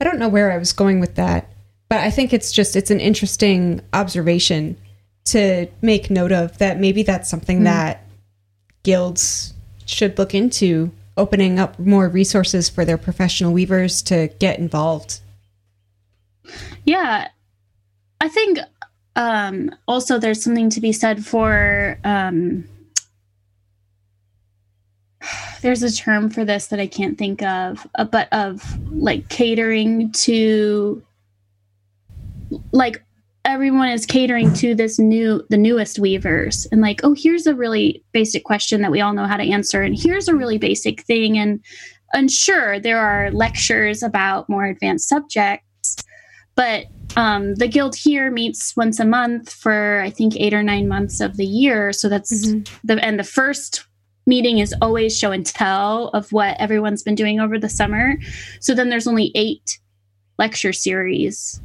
[0.00, 1.50] I don't know where I was going with that,
[1.88, 4.76] but I think it's just it's an interesting observation
[5.26, 8.04] to make note of that maybe that's something that
[8.82, 9.52] guilds
[9.84, 15.20] should look into opening up more resources for their professional weavers to get involved.
[16.84, 17.28] Yeah.
[18.20, 18.60] I think
[19.16, 22.64] um, also there's something to be said for um,
[25.60, 30.12] there's a term for this that I can't think of, uh, but of like catering
[30.12, 31.02] to
[32.72, 33.04] like
[33.44, 36.66] everyone is catering to this new the newest weavers.
[36.70, 39.82] And like oh here's a really basic question that we all know how to answer
[39.82, 41.38] and here's a really basic thing.
[41.38, 41.64] And
[42.12, 45.64] and sure there are lectures about more advanced subjects
[46.58, 50.88] but um, the guild here meets once a month for i think eight or nine
[50.88, 51.92] months of the year.
[51.92, 53.86] So that's the and the first
[54.26, 58.16] meeting is always show and tell of what everyone's been doing over the summer.
[58.60, 59.78] So then there's only eight
[60.38, 61.60] lecture series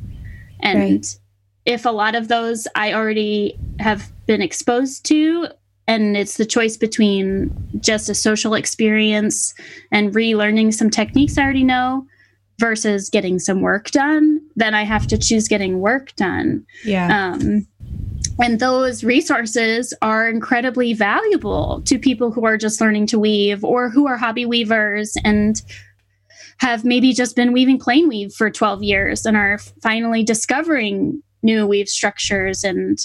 [0.63, 1.19] and Right.
[1.65, 5.47] if a lot of those i already have been exposed to
[5.87, 7.51] and it's the choice between
[7.81, 9.53] just a social experience
[9.91, 12.05] and relearning some techniques i already know
[12.59, 17.33] versus getting some work done then i have to choose getting work done Yeah.
[17.33, 17.67] um,
[18.39, 23.89] and those resources are incredibly valuable to people who are just learning to weave or
[23.89, 25.61] who are hobby weavers and
[26.59, 31.67] have maybe just been weaving plain weave for 12 years and are finally discovering new
[31.67, 32.63] weave structures.
[32.63, 32.97] And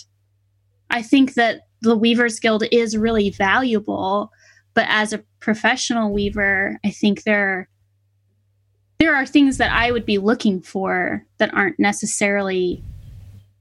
[0.90, 4.30] I think that the Weavers Guild is really valuable.
[4.74, 7.68] But as a professional weaver, I think there
[8.98, 12.82] there are things that I would be looking for that aren't necessarily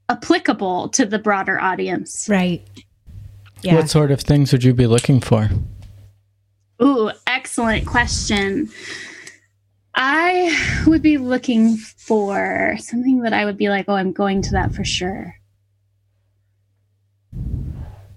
[0.08, 2.28] applicable to the broader audience.
[2.28, 2.66] right.
[3.62, 3.74] Yeah.
[3.74, 5.48] What sort of things would you be looking for?
[6.80, 8.68] Ooh, excellent question.
[10.00, 14.52] I would be looking for something that I would be like, oh, I'm going to
[14.52, 15.34] that for sure.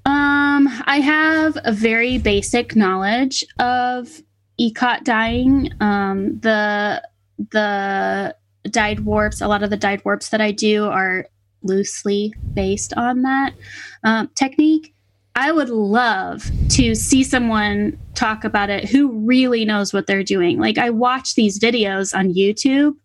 [0.06, 4.22] Um, I have a very basic knowledge of
[4.60, 5.72] ikat dyeing.
[5.80, 7.02] Um, the
[7.50, 8.36] the
[8.70, 11.26] dyed warps, a lot of the dyed warps that I do are
[11.64, 13.56] loosely based on that
[14.04, 14.91] um, technique.
[15.36, 20.60] I would love to see someone talk about it who really knows what they're doing.
[20.60, 22.96] Like I watch these videos on YouTube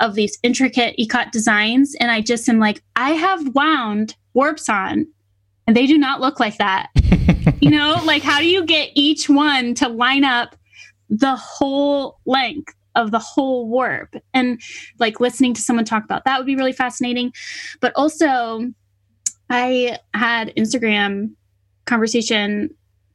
[0.00, 5.06] of these intricate ikat designs, and I just am like, I have wound warps on,
[5.66, 6.90] and they do not look like that.
[7.60, 10.56] you know, like how do you get each one to line up
[11.08, 14.14] the whole length of the whole warp?
[14.32, 14.60] And
[15.00, 17.32] like listening to someone talk about that would be really fascinating.
[17.80, 18.72] But also,
[19.50, 21.34] I had Instagram
[21.86, 22.70] conversation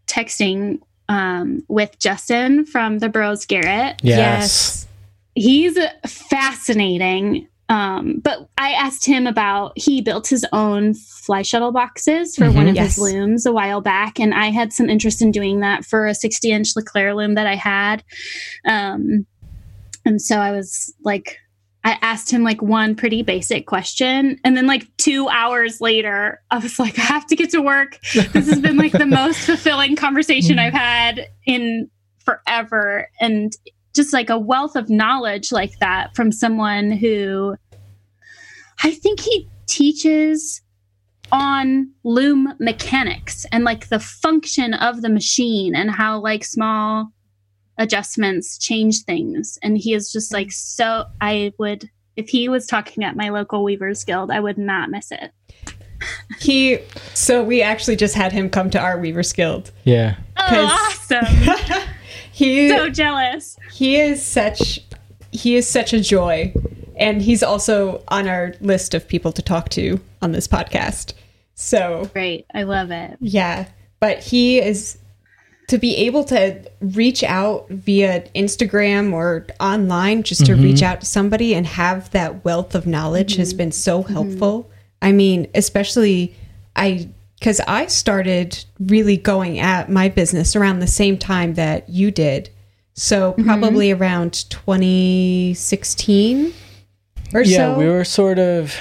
[0.08, 4.00] texting um, with Justin from the Burroughs Garret.
[4.04, 4.88] Yes.
[5.36, 7.48] He's fascinating.
[7.70, 12.66] Um, but I asked him about he built his own fly shuttle boxes for one
[12.66, 12.70] Mhm.
[12.70, 12.96] of Yes.
[12.96, 16.16] his looms a while back, and I had some interest in doing that for a
[16.16, 18.04] 60 inch Leclerc loom that I had.
[18.66, 19.28] Um,
[20.04, 21.38] and so I was like,
[21.90, 26.60] I asked him like one pretty basic question, and then like two hours later, I
[26.60, 28.00] was like, I have to get to work.
[28.14, 31.90] This has been like the most fulfilling conversation I've had in
[32.24, 33.52] forever, and
[33.96, 37.56] just like a wealth of knowledge like that from someone who
[38.84, 40.62] I think he teaches
[41.32, 47.12] on loom mechanics and like the function of the machine and how like small
[47.80, 49.58] adjustments change things.
[49.64, 50.54] And he is just like mm.
[50.54, 54.92] so i would if he was talking at my local weavers guild i would not
[54.92, 55.32] miss it.
[56.40, 56.80] He
[57.14, 59.72] so we actually just had him come to our Weavers Guild.
[59.84, 60.16] Yeah.
[60.38, 61.26] oh, awesome.
[62.32, 63.58] He so jealous.
[63.74, 64.80] he is such
[65.32, 66.54] he is such a joy.
[66.96, 71.14] And he's also on our list of people to talk to on this podcast.
[71.56, 72.46] So, great.
[72.54, 73.18] I love it.
[73.20, 73.68] Yeah,
[74.00, 74.98] but he is
[75.70, 80.86] to be able to reach out via Instagram or online just to reach mm-hmm.
[80.86, 83.58] out to somebody and have that wealth of knowledge has mm-hmm.
[83.58, 84.14] been so mm-hmm.
[84.14, 84.72] helpful.
[85.02, 86.36] I mean, especially
[86.76, 92.10] I because I started really going at my business around the same time that you
[92.10, 92.50] did.
[92.96, 96.54] So probably around 2016
[97.34, 97.72] or yeah, so.
[97.72, 98.76] Yeah, we were sort of.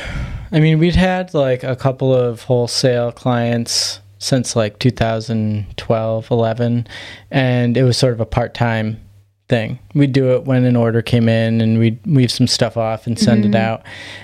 [0.51, 6.87] I mean, we'd had like a couple of wholesale clients since like 2012, 11,
[7.31, 9.01] and it was sort of a part time
[9.49, 9.79] thing.
[9.95, 13.19] We'd do it when an order came in and we'd weave some stuff off and
[13.19, 13.57] send it mm-hmm.
[13.57, 13.83] out.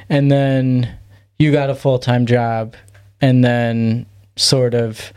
[0.08, 0.98] And then
[1.38, 2.74] you got a full time job,
[3.20, 5.12] and then sort of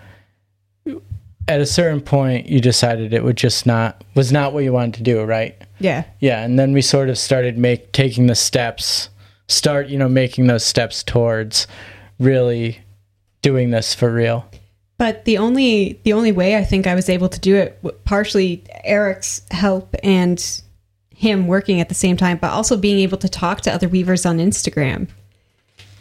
[1.47, 4.95] at a certain point you decided it would just not was not what you wanted
[4.95, 5.55] to do, right?
[5.79, 6.05] yeah.
[6.19, 9.09] Yeah, and then we sort of started make taking the steps,
[9.47, 11.67] start you know making those steps towards
[12.19, 12.79] really
[13.41, 14.45] doing this for real.
[14.97, 18.63] But the only the only way I think I was able to do it, partially
[18.83, 20.43] Eric's help and
[21.15, 24.25] him working at the same time, but also being able to talk to other weavers
[24.25, 25.07] on Instagram,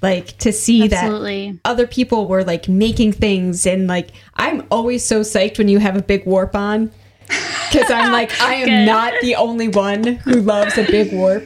[0.03, 5.21] like to see that other people were like making things and like I'm always so
[5.21, 6.91] psyched when you have a big warp on
[7.27, 11.45] because I'm like I am not the only one who loves a big warp.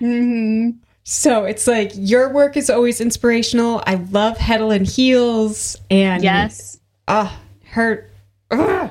[0.00, 0.78] Mm-hmm.
[1.04, 3.82] So it's like your work is always inspirational.
[3.86, 6.78] I love Heddle and Heels and yes
[7.08, 7.40] Ah,
[7.70, 8.08] her.
[8.50, 8.90] ugh.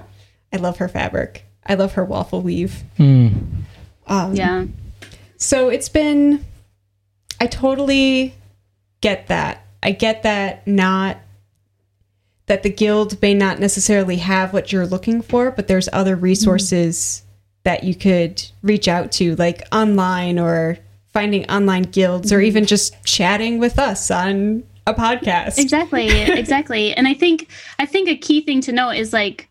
[0.52, 1.46] I love her fabric.
[1.66, 2.84] I love her waffle weave.
[2.98, 3.28] Hmm.
[4.08, 4.66] Um, yeah
[5.38, 6.44] So it's been.
[7.40, 8.34] I totally
[9.02, 9.66] get that.
[9.82, 11.18] I get that not
[12.48, 17.24] that the guild may not necessarily have what you're looking for, but there's other resources
[17.64, 20.80] that you could reach out to, like online or
[21.14, 22.46] finding online guilds, or mm-hmm.
[22.48, 25.58] even just chatting with us on a podcast.
[25.58, 26.08] exactly
[26.42, 26.94] exactly.
[26.94, 27.48] And i think
[27.80, 29.50] i think a key thing to note is like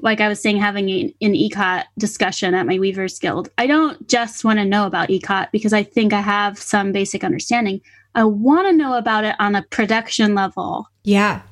[0.00, 3.50] like i was saying having a- an ikat discussion at my weavers guild.
[3.58, 7.24] I don't just want to know about ikat because i think i have some basic
[7.24, 7.80] understanding.
[8.14, 10.88] I want to know about it on a production level.
[11.04, 11.42] Yeah.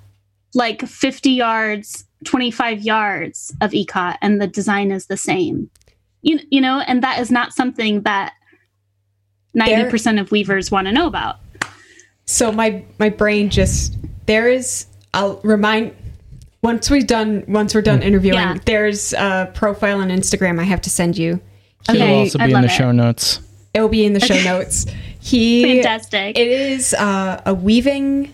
[0.55, 5.71] like 50 yards 25 yards of ikat and the design is the same.
[6.23, 8.33] You, you know and that is not something that
[9.57, 11.37] 90% of weavers want to know about
[12.27, 13.97] so my my brain just
[14.27, 15.95] there is i'll remind
[16.63, 18.59] once we've done once we're done interviewing Yeah.
[18.65, 21.41] there's a profile on instagram i have to send you
[21.89, 22.71] It'll Okay, also I'd be in the it.
[22.73, 23.41] show notes.
[23.75, 24.87] it will be in the show notes
[25.21, 28.33] he fantastic it is uh, a weaving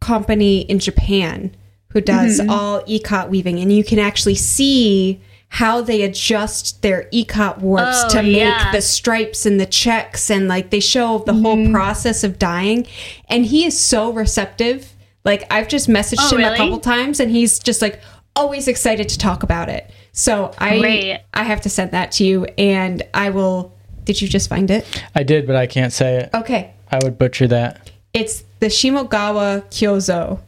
[0.00, 1.54] company in japan
[1.88, 2.50] who does Mm-hmm.
[2.50, 5.20] all ikat weaving and you can actually see
[5.56, 8.72] how they adjust their ikat warps Oh, to make yeah.
[8.72, 11.72] the stripes and the checks and like they show the whole Mm-hmm.
[11.74, 12.86] process of dyeing
[13.28, 14.94] and he is so receptive
[15.24, 18.00] like i've just messaged Oh, him a couple times and he's just like
[18.34, 21.20] always excited to talk about it so i Great.
[21.34, 23.74] i have to send that to you and i will
[24.04, 24.84] did you just find it
[25.14, 26.30] I did, but I can't say it.
[26.34, 27.90] okay I would butcher that.
[28.14, 30.40] it's the shimogawa kyozo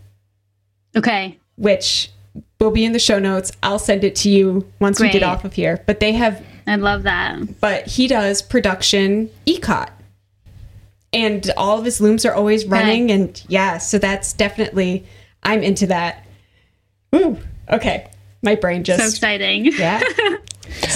[0.97, 2.11] okay which
[2.61, 3.53] will be in the show notes.
[3.63, 5.83] I'll send it to you once we get off of here.
[5.87, 7.61] But they have i love that.
[7.61, 9.91] but he does production ikat.
[11.13, 15.05] And all of his looms are always running and yeah so that's definitely
[15.43, 16.27] i'm into that.
[17.15, 17.39] Ooh,
[17.71, 18.09] okay.
[18.43, 19.01] My brain just.
[19.01, 19.73] so exciting.
[19.79, 20.03] Yeah.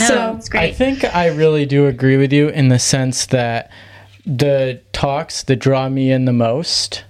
[0.01, 0.70] No, so it's great.
[0.70, 3.70] I think I really do agree with you in the sense that
[4.24, 7.05] the talks that draw me in the most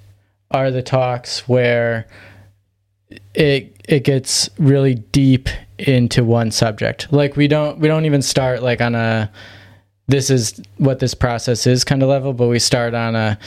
[0.51, 2.07] are the talks where
[3.35, 7.11] it it gets really deep into one subject.
[7.11, 9.30] Like we don't we don't even start like on a
[10.07, 13.39] this is what this process is kind of level, but we start on a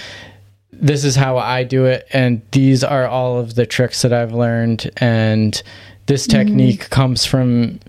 [0.73, 4.33] this is how I do it and these are all of the tricks that I've
[4.33, 5.61] learned and
[6.07, 6.39] this mm-hmm.
[6.39, 7.79] technique comes from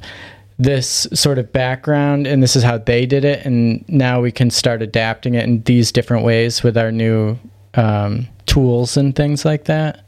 [0.59, 4.50] this sort of background and this is how they did it and now we can
[4.50, 7.38] start adapting it in these different ways with our new
[7.75, 10.05] um, tools and things like that.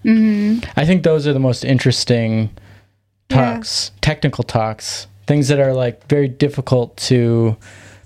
[0.77, 2.51] I think those are the most interesting
[3.31, 7.57] talks technical talks things that are like very difficult to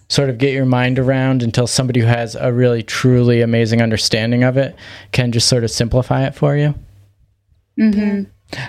[0.09, 4.45] sort of get your mind around until somebody who has a really truly amazing understanding
[4.45, 4.77] of it
[5.13, 6.75] can just sort of simplify it for you.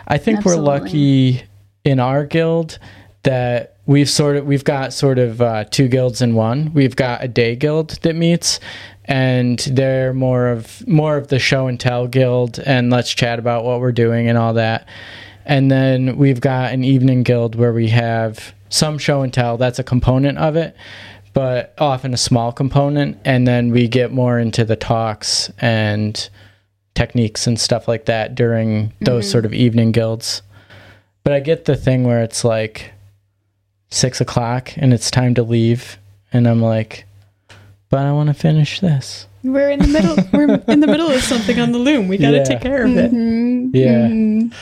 [0.08, 1.44] I think we're lucky
[1.86, 2.80] in our guild
[3.24, 6.74] that we've sort of we've got sort of uh, two guilds in one.
[6.74, 8.60] We've got a day guild that meets,
[9.10, 13.66] and they're more of more of the show and tell guild, and let's chat about
[13.66, 14.88] what we're doing and all that.
[15.46, 19.58] And then we've got an evening guild where we have some show and tell.
[19.58, 20.76] That's a component of it,
[21.34, 23.18] but often a small component.
[23.26, 26.30] And then we get more into the talks and
[26.94, 29.32] techniques and stuff like that during those mm-hmm.
[29.32, 30.44] sort of evening guilds.
[31.24, 32.94] But I get the thing where it's like
[33.90, 35.98] six o'clock and it's time to leave,
[36.32, 37.06] and I'm like,
[37.90, 39.26] but I want to finish this.
[39.44, 40.16] We're in the middle.
[40.34, 42.08] We're in the middle of something on the loom.
[42.08, 42.44] We got to Yeah.
[42.44, 43.12] take care of it.
[43.74, 44.56] Yeah.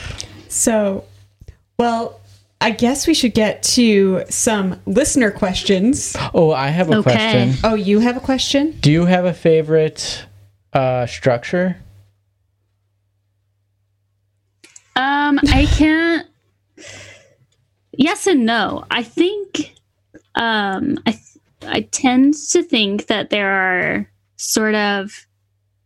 [0.48, 1.04] So,
[1.78, 2.20] well,
[2.60, 6.16] I guess we should get to some listener questions.
[6.34, 7.10] Oh, I have a Okay.
[7.12, 7.54] question.
[7.64, 8.76] Oh, you have a question?
[8.80, 10.24] Do you have a favorite
[10.72, 11.76] uh, structure?
[14.96, 16.26] Um, I can't.
[17.92, 18.84] Yes and no.
[18.90, 19.74] I think
[20.34, 21.22] um, I th-
[21.62, 25.26] I tend to think that there are sort of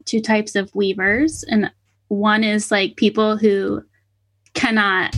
[0.04, 1.70] two types of weavers, and
[2.08, 3.82] one is like people who
[4.54, 5.16] cannot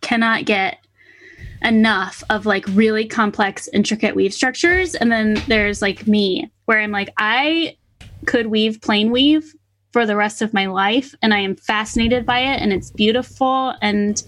[0.00, 0.78] cannot get
[1.62, 6.90] enough of like really complex intricate weave structures and then there's like me where i'm
[6.90, 7.76] like i
[8.24, 9.54] could weave plain weave
[9.96, 13.72] for the rest of my life and I am fascinated by it and it's beautiful
[13.80, 14.22] and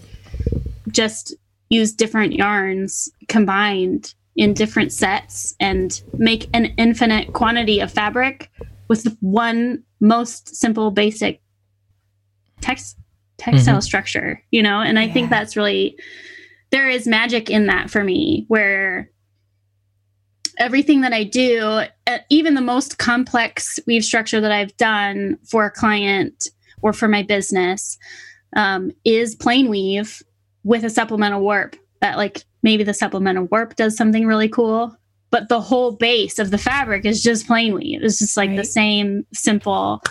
[0.87, 1.35] just
[1.69, 8.49] use different yarns combined in different sets and make an infinite quantity of fabric
[8.87, 11.41] with one most simple basic
[12.61, 12.97] text
[13.37, 15.97] textile structure you know and i think that's really
[16.71, 19.11] there is magic in that for me where
[20.57, 25.65] everything that I do, uh, even the most complex weave structure that I've done for
[25.65, 26.49] a client
[26.81, 27.97] or for my business,
[28.57, 30.21] um, is plain weave
[30.65, 31.77] with a supplemental warp.
[32.01, 34.95] That like maybe the supplemental warp does something really cool,
[35.31, 38.03] but the whole base of the fabric is just plain weave.
[38.03, 40.01] It's just like the same simple.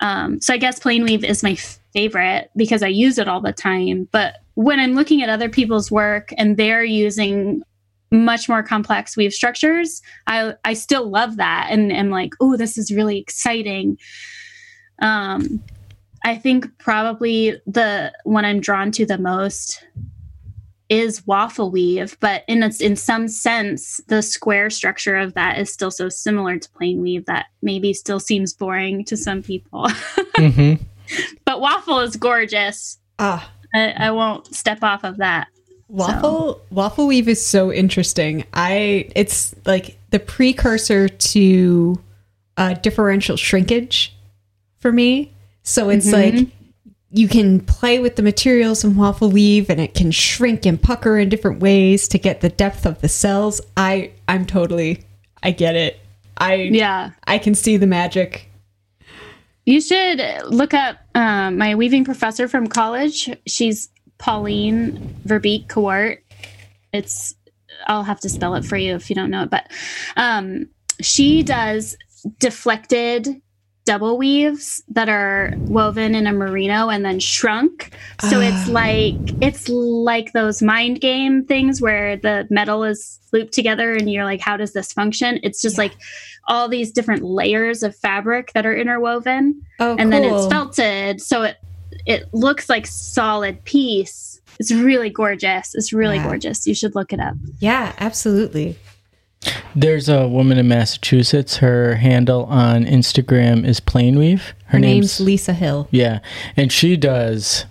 [0.00, 1.56] Um, so I guess plain weave is my
[1.92, 4.08] favorite because I use it all the time.
[4.12, 7.62] But when I'm looking at other people's work and they're using
[8.10, 12.76] much more complex weave structures, I I still love that and am like, oh, this
[12.76, 13.98] is really exciting.
[15.00, 15.62] Um,
[16.24, 19.84] I think probably the one I'm drawn to the most
[20.92, 25.72] is waffle weave, but in its in some sense, the square structure of that is
[25.72, 29.88] still so similar to plain weave that maybe still seems boring to some people.
[30.36, 30.74] hmm
[31.44, 32.98] but waffle is gorgeous.
[33.18, 35.48] Ah, I, I won't step off of that.
[35.88, 38.44] waffle waffle weave is so interesting.
[38.52, 42.02] I it's like the precursor to
[42.56, 44.14] uh, differential shrinkage
[44.78, 45.32] for me.
[45.62, 46.48] So it's like
[47.12, 51.18] you can play with the materials in waffle weave and it can shrink and pucker
[51.18, 53.60] in different ways to get the depth of the cells.
[53.76, 55.04] I I'm totally
[55.42, 56.00] I get it.
[56.38, 57.10] I Yeah.
[57.26, 58.48] I can see the magic.
[59.66, 63.30] You should look up um, my weaving professor from college.
[63.46, 66.18] She's Pauline Verbeek Cowart.
[66.92, 67.34] It's
[67.86, 69.70] I'll have to spell it for you if you don't know it, but
[70.16, 70.68] um,
[71.00, 71.96] she does
[72.38, 73.42] deflected
[73.84, 77.90] double weaves that are woven in a merino and then shrunk.
[78.28, 78.72] So it's ah.
[78.72, 84.24] like it's like those mind game things where the metal is looped together and you're
[84.24, 85.40] like, how does this function?
[85.42, 85.92] It's just like
[86.48, 89.60] all these different layers of fabric that are interwoven.
[89.80, 91.20] Oh, and then it's felted.
[91.20, 91.56] So it
[92.06, 94.40] it looks like solid piece.
[94.58, 95.74] It's really gorgeous.
[95.74, 96.24] It's really Yeah.
[96.24, 96.66] gorgeous.
[96.66, 97.34] You should look it up.
[97.58, 98.76] Yeah, absolutely.
[99.74, 101.56] There's a woman in Massachusetts.
[101.56, 104.40] Her handle on Instagram is Plainweave.
[104.40, 105.88] Her, Her name's Lisa Hill.
[105.90, 106.20] yeah,
[106.56, 107.64] and she does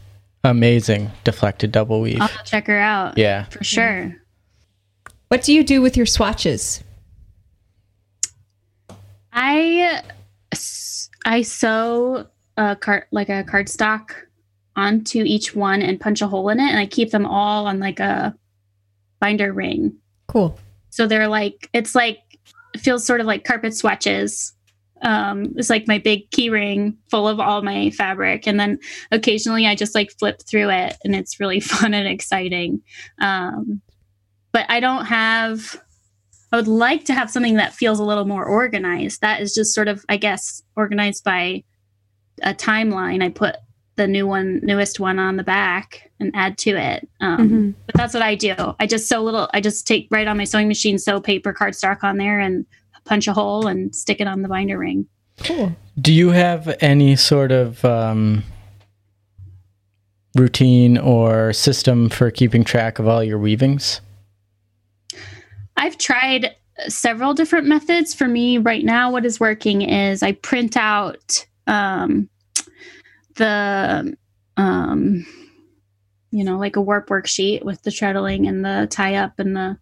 [0.43, 2.19] amazing deflected double weave.
[2.19, 4.15] i'll check her out Yeah, for sure
[5.27, 6.83] What do you do with your swatches?
[9.33, 10.01] i
[11.25, 12.25] i sew
[12.57, 14.09] a card like a cardstock
[14.75, 17.79] onto each one and punch a hole in it, and I keep them all on
[17.79, 18.33] like a
[19.19, 19.93] binder ring.
[20.27, 20.57] Cool.
[20.91, 22.19] So they're like it's like
[22.73, 24.53] it feels sort of like carpet swatches.
[25.01, 28.77] Um, it's like my big key ring full of all my fabric, and then
[29.11, 32.81] occasionally I just like flip through it, and it's really fun and exciting.
[33.19, 33.81] Um,
[34.51, 35.81] but I don't have.
[36.53, 39.21] I would like to have something that feels a little more organized.
[39.21, 41.63] That is just sort of, I guess, organized by
[42.43, 43.23] a timeline.
[43.23, 43.55] I put
[44.01, 47.07] the new one, newest one on the back and add to it.
[47.19, 47.73] Um, Mhm.
[47.85, 48.55] But that's what I do.
[48.79, 49.47] I just sew little.
[49.53, 52.65] I just take right on my sewing machine, sew paper cardstock on there, and
[53.05, 55.05] punch a hole and stick it on the binder ring.
[55.43, 55.75] Cool.
[55.99, 58.43] Do you have any sort of um,
[60.35, 64.01] routine or system for keeping track of all your weavings?
[65.77, 66.55] I've tried
[66.87, 68.15] several different methods.
[68.15, 72.29] For me, right now, what is working is I print out um,
[73.41, 74.15] the,
[74.57, 75.25] um,
[76.29, 79.77] you know, like a warp worksheet with the treadling and the tie up and the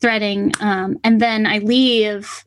[0.00, 0.52] threading.
[0.60, 2.44] Um, and then I leave,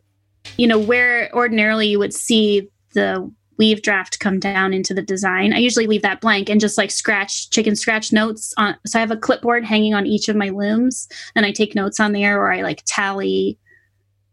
[0.57, 5.53] you know, where ordinarily you would see the weave draft come down into the design.
[5.53, 8.75] I usually leave that blank and just like scratch chicken scratch notes on.
[8.85, 11.99] So I have a clipboard hanging on each of my looms and I take notes
[11.99, 13.57] on there or I like tally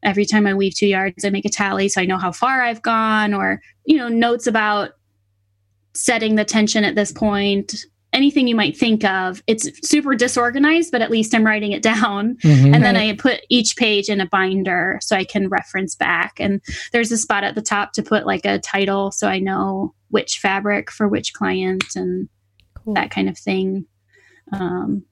[0.03, 2.63] every time I weave two yards, I make a tally so I know how far
[2.63, 4.93] I've gone or, you know, notes about
[5.99, 7.75] setting the tension at this point,
[8.13, 9.43] anything you might think of.
[9.47, 12.37] It's super disorganized, but at least I'm writing it down.
[12.43, 12.75] Mhm.
[12.75, 13.11] And then Right.
[13.11, 16.35] I put each page in a binder so I can reference back.
[16.41, 16.61] And
[16.93, 20.39] there's a spot at the top to put like a title so I know which
[20.39, 22.29] fabric for which client and
[22.75, 22.95] Cool.
[22.95, 23.85] that kind of thing.
[24.53, 25.03] Um,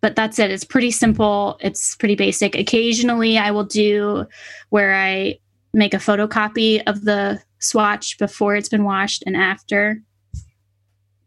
[0.00, 0.50] but that's it.
[0.52, 1.56] It's pretty simple.
[1.60, 2.54] It's pretty basic.
[2.54, 4.26] Occasionally, I will do
[4.68, 5.38] where I
[5.72, 10.00] make a photocopy of the swatch before it's been washed and after.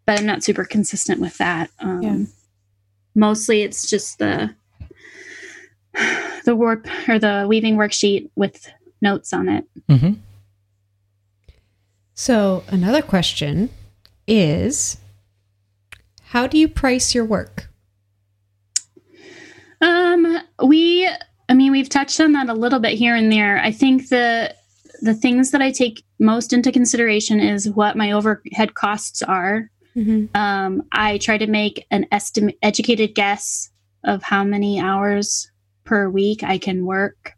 [0.07, 1.69] But I'm not super consistent with that.
[1.79, 2.17] Um, Yeah.
[3.13, 4.55] Mostly, it's just the
[6.45, 8.71] the warp or the weaving worksheet with
[9.01, 9.65] notes on it.
[9.89, 10.17] Mhm.
[12.13, 13.69] So, another question
[14.27, 14.97] is
[16.29, 17.69] how do you price your work?
[19.81, 21.07] Um, we,
[21.49, 23.59] I mean, we've touched on that a little bit here and there.
[23.59, 24.53] I think the
[25.01, 29.69] the things that I take most into consideration is what my overhead costs are.
[29.97, 30.37] Mm-hmm.
[30.37, 33.71] Um, I try to make an estimate, educated guess
[34.03, 35.49] of how many hours
[35.85, 37.33] per week I can work.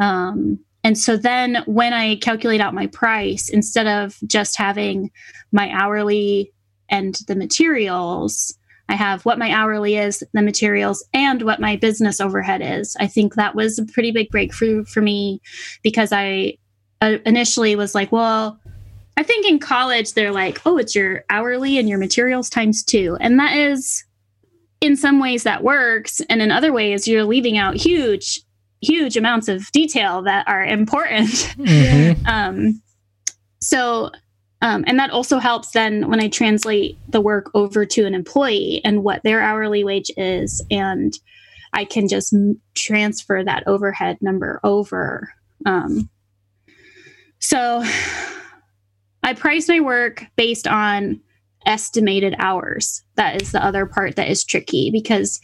[0.00, 5.10] Um, and so then when I calculate out my price, instead of just having
[5.50, 6.52] my hourly
[6.88, 8.56] and the materials,
[8.88, 12.96] I have what my hourly is, the materials, and what my business overhead is.
[13.00, 15.42] I think that was a pretty big breakthrough for me
[15.82, 16.56] because I
[17.02, 18.58] uh, initially was like, well,
[19.18, 23.16] I think in college they're like, oh, it's your hourly and your materials times two.
[23.20, 24.04] And that is,
[24.80, 26.20] in some ways, that works.
[26.30, 28.40] And in other ways, you're leaving out huge,
[28.80, 31.30] huge amounts of detail that are important.
[31.58, 32.26] Mhm.
[32.28, 32.82] um,
[33.60, 34.12] so,
[34.62, 38.80] um, and that also helps then when I translate the work over to an employee
[38.84, 40.64] and what their hourly wage is.
[40.70, 41.12] And
[41.72, 45.32] I can just m- transfer that overhead number over.
[45.66, 46.08] Um,
[47.40, 47.84] so
[49.28, 51.20] I price my work based on
[51.66, 53.02] estimated hours.
[53.16, 55.38] That is the other part that is tricky because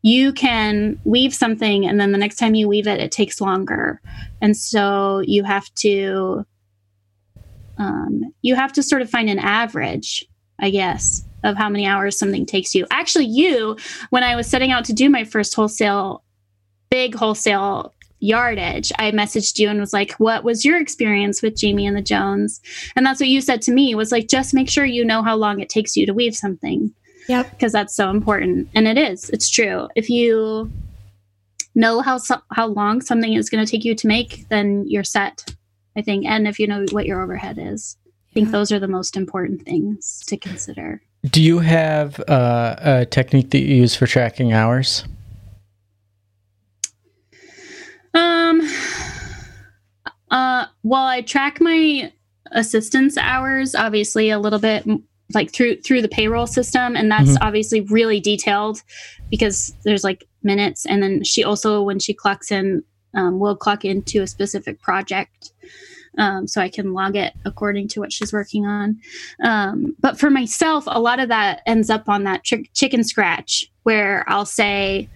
[0.00, 4.00] you can weave something and then the next time you weave it, it takes longer.
[4.40, 6.46] And so you have to
[7.76, 10.26] um, you have to sort of find an average,
[10.58, 12.86] I guess, of how many hours something takes you.
[12.90, 13.76] Actually, you,
[14.08, 16.24] when I was setting out to do my first wholesale,
[16.90, 21.86] big wholesale yardage, I messaged you and was like, "What was your experience with Jamie
[21.86, 22.60] and the Jones?"
[22.96, 25.36] And that's what you said to me was like, "Just make sure you know how
[25.36, 26.92] long it takes you to weave something."
[27.28, 27.50] Yep.
[27.50, 30.70] because that's so important and it is it's true if you
[31.74, 35.04] know how so- how long something is going to take you to make then you're
[35.04, 35.44] set
[35.94, 37.98] i think and if you know what your overhead is
[38.30, 38.52] i think Yeah.
[38.52, 43.58] those are the most important things to consider Do you have uh, a technique that
[43.58, 45.04] you use for tracking hours?
[48.14, 48.60] Um
[50.30, 52.12] uh well i track my
[52.52, 54.86] assistance hours obviously a little bit
[55.34, 57.38] like through through the payroll system and that's Mhm.
[57.42, 58.82] obviously really detailed
[59.30, 62.82] because there's like minutes and then she also when she clocks in
[63.14, 65.52] um, will clock into a specific project
[66.16, 68.98] um, so i can log it according to what she's working on
[69.42, 73.70] um, but for myself a lot of that ends up on that chick chicken scratch
[73.82, 75.08] where i'll say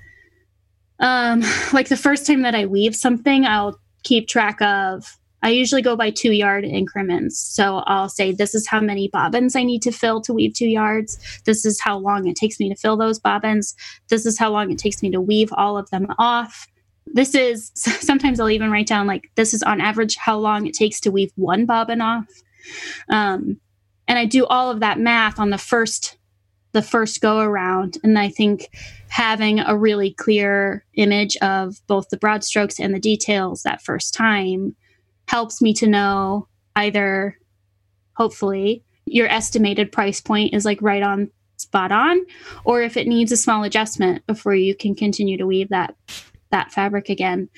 [1.00, 1.42] um,
[1.72, 5.96] like the first time that i weave something i'll keep track of I usually go
[5.96, 7.38] by two yard increments.
[7.38, 10.68] So I'll say, this is how many bobbins I need to fill to weave two
[10.68, 11.18] yards.
[11.44, 13.74] This is how long it takes me to fill those bobbins.
[14.08, 16.68] This is how long it takes me to weave all of them off.
[17.06, 20.74] This is sometimes I'll even write down, like, this is on average how long it
[20.74, 22.26] takes to weave one bobbin off.
[23.08, 23.60] Um,
[24.06, 26.18] and I do all of that math on the first
[26.72, 27.98] the first go around.
[28.02, 28.70] And I think
[29.08, 34.14] having a really clear image of both the broad strokes and the details that first
[34.14, 34.74] time
[35.28, 37.38] helps me to know either,
[38.16, 42.20] hopefully, your estimated price point is like right on spot on,
[42.64, 45.94] or if it needs a small adjustment before you can continue to weave that
[46.50, 47.48] that fabric again.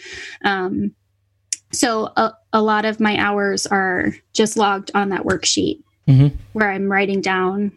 [0.45, 0.95] Um,
[1.73, 6.37] so a, a lot of my hours are just logged on that worksheet mm-hmm.
[6.53, 7.73] where I'm writing down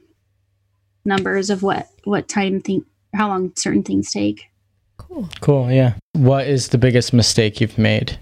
[1.07, 4.45] numbers of what what time think how long certain things take.
[4.97, 5.29] Cool.
[5.41, 5.71] Cool.
[5.71, 5.93] Yeah.
[6.13, 8.19] What is the biggest mistake you've made?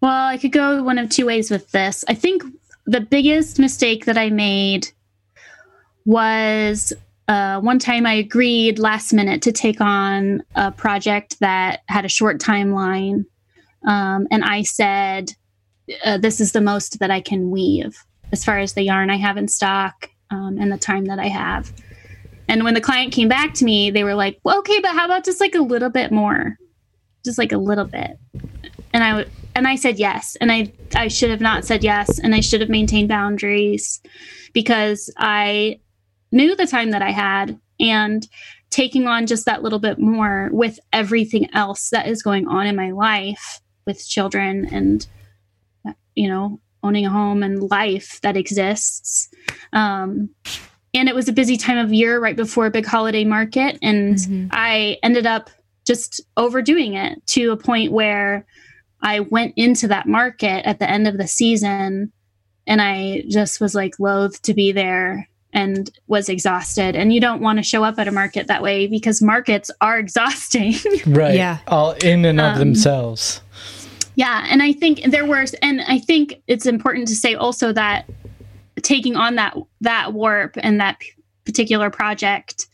[0.00, 2.04] Well, I could go one of two ways with this.
[2.08, 2.42] I think
[2.86, 4.88] the biggest mistake that I made
[6.04, 6.92] was
[7.26, 12.08] uh, one time I agreed last minute to take on a project that had a
[12.08, 13.26] short timeline.
[13.86, 15.32] Um, and I said,
[16.04, 19.16] uh, This is the most that I can weave as far as the yarn I
[19.16, 21.72] have in stock um, and the time that I have.
[22.48, 25.04] And when the client came back to me, they were like, well, okay, but how
[25.04, 26.56] about just like a little bit more?
[27.24, 28.18] Just like a little bit.
[28.92, 30.36] And I would, and I said yes.
[30.40, 32.18] And I, I should have not said yes.
[32.18, 34.00] And I should have maintained boundaries
[34.54, 35.80] because I
[36.32, 38.26] knew the time that I had and
[38.70, 42.76] taking on just that little bit more with everything else that is going on in
[42.76, 45.06] my life with children and,
[46.14, 49.28] you know, owning a home and life that exists.
[49.72, 50.30] Um,
[50.94, 53.78] and it was a busy time of year right before a big holiday market.
[53.82, 54.48] And mm-hmm.
[54.50, 55.50] I ended up
[55.86, 58.46] just overdoing it to a point where
[59.02, 62.12] I went into that market at the end of the season
[62.66, 66.96] and I just was like loath to be there and was exhausted.
[66.96, 69.98] And you don't want to show up at a market that way because markets are
[70.00, 70.74] exhausting.
[71.06, 71.34] right.
[71.34, 71.58] Yeah.
[71.66, 73.40] All in and of um, themselves.
[74.18, 78.10] Yeah, and I think there were, and I think it's important to say also that
[78.82, 81.12] taking on that that warp and that p-
[81.44, 82.66] particular project,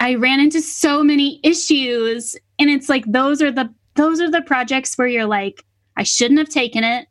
[0.00, 4.42] I ran into so many issues, and it's like those are the those are the
[4.42, 5.64] projects where you're like,
[5.96, 7.06] I shouldn't have taken it.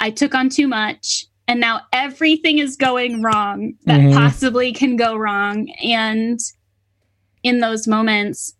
[0.00, 4.16] I took on too much, and now everything is going wrong that mm-hmm.
[4.16, 6.40] possibly can go wrong, and
[7.42, 8.55] in those moments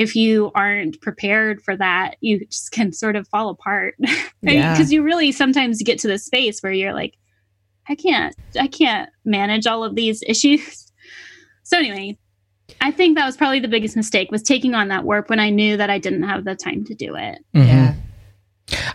[0.00, 3.94] if you aren't prepared for that, you just can sort of fall apart.
[4.42, 4.96] Because yeah.
[4.96, 7.12] you really sometimes get to the space where you're like,
[7.90, 10.86] I can't, I can't manage all of these issues.
[11.62, 12.18] So anyway,
[12.80, 15.50] I think that was probably the biggest mistake was taking on that work when I
[15.50, 17.38] knew that I didn't have the time to do it.
[17.54, 17.68] Mm-hmm.
[17.68, 17.94] Yeah.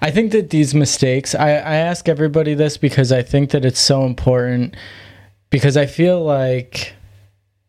[0.02, 3.80] I think that these mistakes, I, I ask everybody this because I think that it's
[3.80, 4.76] so important
[5.52, 6.94] because I feel like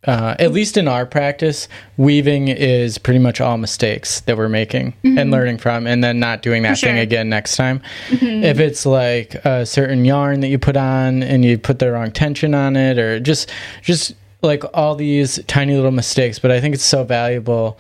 [0.07, 4.93] uh, at least in our practice, weaving is pretty much all mistakes that we're making
[5.05, 5.19] mm-hmm.
[5.19, 6.91] and learning from, and then not doing that sure.
[6.91, 7.81] thing again next time.
[8.09, 8.45] Mm-hmm.
[8.45, 12.13] If it's like a certain yarn that you put on and you put the wrong
[12.13, 13.51] tension on it, or just
[13.83, 17.79] just like all these tiny little mistakes, but I think it's so valuable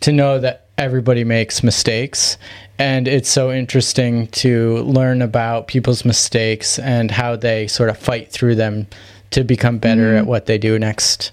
[0.00, 2.36] to know that everybody makes mistakes
[2.78, 8.30] and it's so interesting to learn about people's mistakes and how they sort of fight
[8.30, 8.86] through them
[9.30, 10.18] to become better mm-hmm.
[10.18, 11.32] at what they do next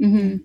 [0.00, 0.36] Mm-hmm.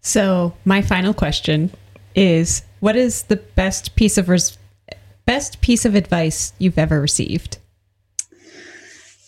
[0.00, 1.70] So, my final question
[2.14, 4.58] is what is the best piece of res-
[5.26, 7.58] best piece of advice you've ever received?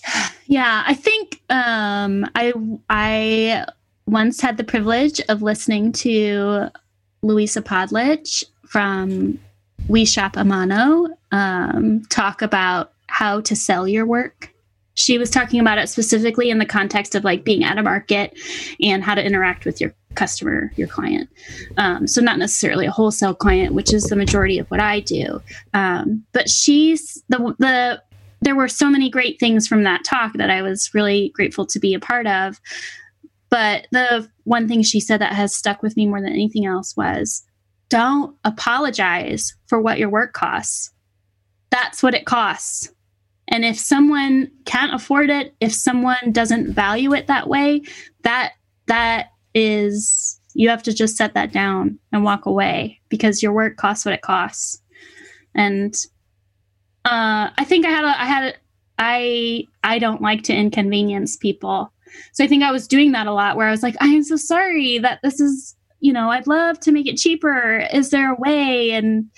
[0.46, 2.52] Yeah, I think um, I
[2.88, 3.66] I
[4.06, 6.70] once had the privilege of listening to
[7.22, 9.38] Louisa Podlich from
[9.86, 14.52] We Shop Amano um, talk about how to sell your work
[14.94, 18.38] she was talking about it specifically in the context of like being at a market
[18.82, 21.28] and how to interact with your customer, your client.
[21.76, 25.40] Um, so not necessarily a wholesale client, which is the majority of what I do.
[25.72, 28.02] Um, but she's the the
[28.42, 31.78] there were so many great things from that talk that I was really grateful to
[31.78, 32.58] be a part of.
[33.50, 36.96] But the one thing she said that has stuck with me more than anything else
[36.96, 37.44] was
[37.90, 40.90] don't apologize for what your work costs.
[41.70, 42.90] That's what it costs
[43.50, 47.82] and if someone can't afford it, if someone doesn't value it that way,
[48.22, 48.52] that
[48.86, 53.76] that is you have to just set that down and walk away because your work
[53.76, 54.80] costs what it costs.
[55.54, 55.94] And
[57.04, 58.54] uh, I think I had a, I had a,
[58.98, 61.92] I I don't like to inconvenience people.
[62.32, 64.22] So I think I was doing that a lot where I was like, I am
[64.22, 67.86] so sorry that this is, you know, I'd love to make it cheaper.
[67.92, 68.90] Is there a way?
[68.90, 69.30] And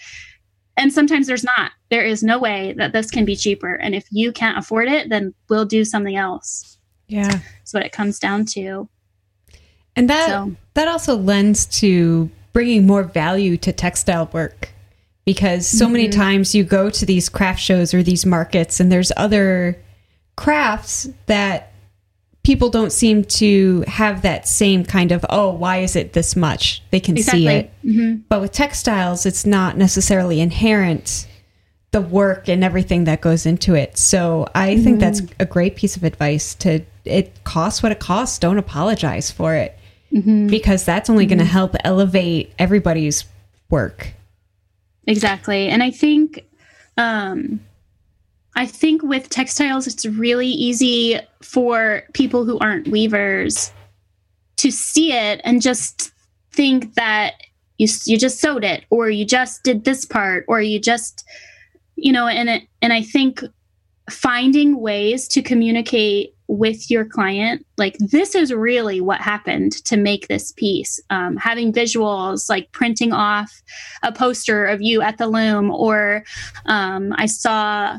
[0.76, 1.72] and sometimes there's not.
[1.90, 3.74] There is no way that this can be cheaper.
[3.74, 6.78] And if you can't afford it, then we'll do something else.
[7.08, 7.40] Yeah.
[7.58, 8.88] That's what it comes down to.
[9.94, 14.70] And that So- that also lends to bringing more value to textile work
[15.24, 16.20] because so many mm-hmm.
[16.20, 19.78] times you go to these craft shows or these markets and there's other
[20.36, 21.71] crafts that
[22.44, 26.82] people don't seem to have that same kind of oh why is it this much?
[26.90, 27.70] They can see it.
[27.84, 28.22] Mhm.
[28.28, 31.26] but with textiles it's not necessarily inherent
[31.92, 33.96] the work and everything that goes into it.
[33.98, 38.38] So i think that's a great piece of advice to it costs what it costs.
[38.38, 39.76] Don't apologize for it.
[40.48, 43.24] Because that's only going to help elevate everybody's
[43.70, 44.12] work.
[45.06, 45.68] Exactly.
[45.68, 46.44] And I think
[46.98, 47.60] um
[48.54, 53.72] I think with textiles it's really easy for people who aren't weavers
[54.56, 56.12] to see it and just
[56.52, 57.34] think that
[57.78, 61.24] you you just sewed it or you just did this part or you just
[61.96, 63.42] you know and it and I think
[64.10, 70.28] finding ways to communicate with your client like this is really what happened to make
[70.28, 71.00] this piece.
[71.08, 73.50] Um, having visuals like printing off
[74.02, 76.24] a poster of you at the loom or
[76.66, 77.98] um, i saw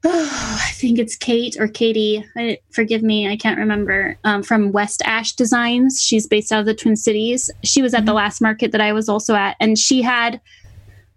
[0.04, 2.24] i think it's kate or katie.
[2.36, 4.18] I, forgive me i can't remember.
[4.24, 6.02] Um, from west ash designs.
[6.02, 7.50] She's based out of the twin cities.
[7.64, 10.40] She was at the last market that i was also at and she had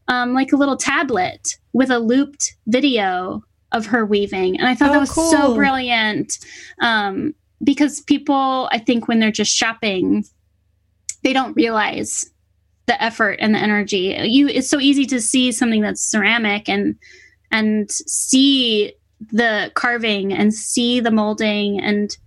[0.07, 4.89] um, like a little tablet with a looped video of her weaving and i thought
[4.89, 5.29] Oh, that was cool.
[5.29, 6.39] so brilliant.
[6.81, 10.23] Um, because people i think when they're just shopping
[11.23, 12.25] they don't realize
[12.87, 14.15] the effort and the energy.
[14.23, 16.95] You it's so easy to see something that's ceramic and
[17.51, 18.93] and see
[19.31, 22.17] the carving and see the molding and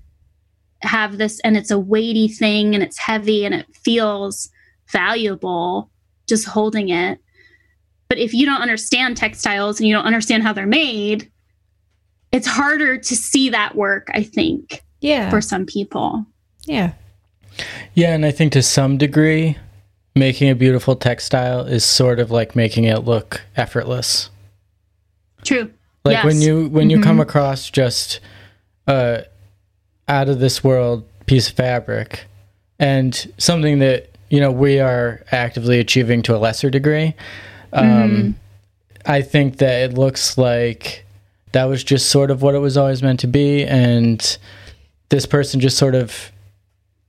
[0.83, 4.51] have this and it's a weighty thing and it's heavy and it feels
[4.89, 5.91] valuable
[6.27, 7.19] just holding it.
[8.09, 11.31] But if you don't understand textiles and you don't understand how they're made
[12.31, 15.29] it's harder to see that work i think yeah.
[15.29, 16.25] for some people.
[16.65, 16.93] Yeah.
[17.95, 19.59] Yeah, and I think to some degree,
[20.15, 24.31] making a beautiful textile is sort of like making it look effortless.
[25.45, 25.71] True
[26.05, 26.25] Like Yes.
[26.25, 28.21] when you when you come across just
[28.87, 29.23] uh
[30.09, 32.25] out of this world piece of fabric
[32.79, 37.15] and something that you know we are actively achieving to a lesser degree,
[37.73, 38.35] um,
[39.07, 41.05] I think that it looks like
[41.53, 44.39] that was just sort of what it was always meant to be, and
[45.11, 46.33] this person just sort of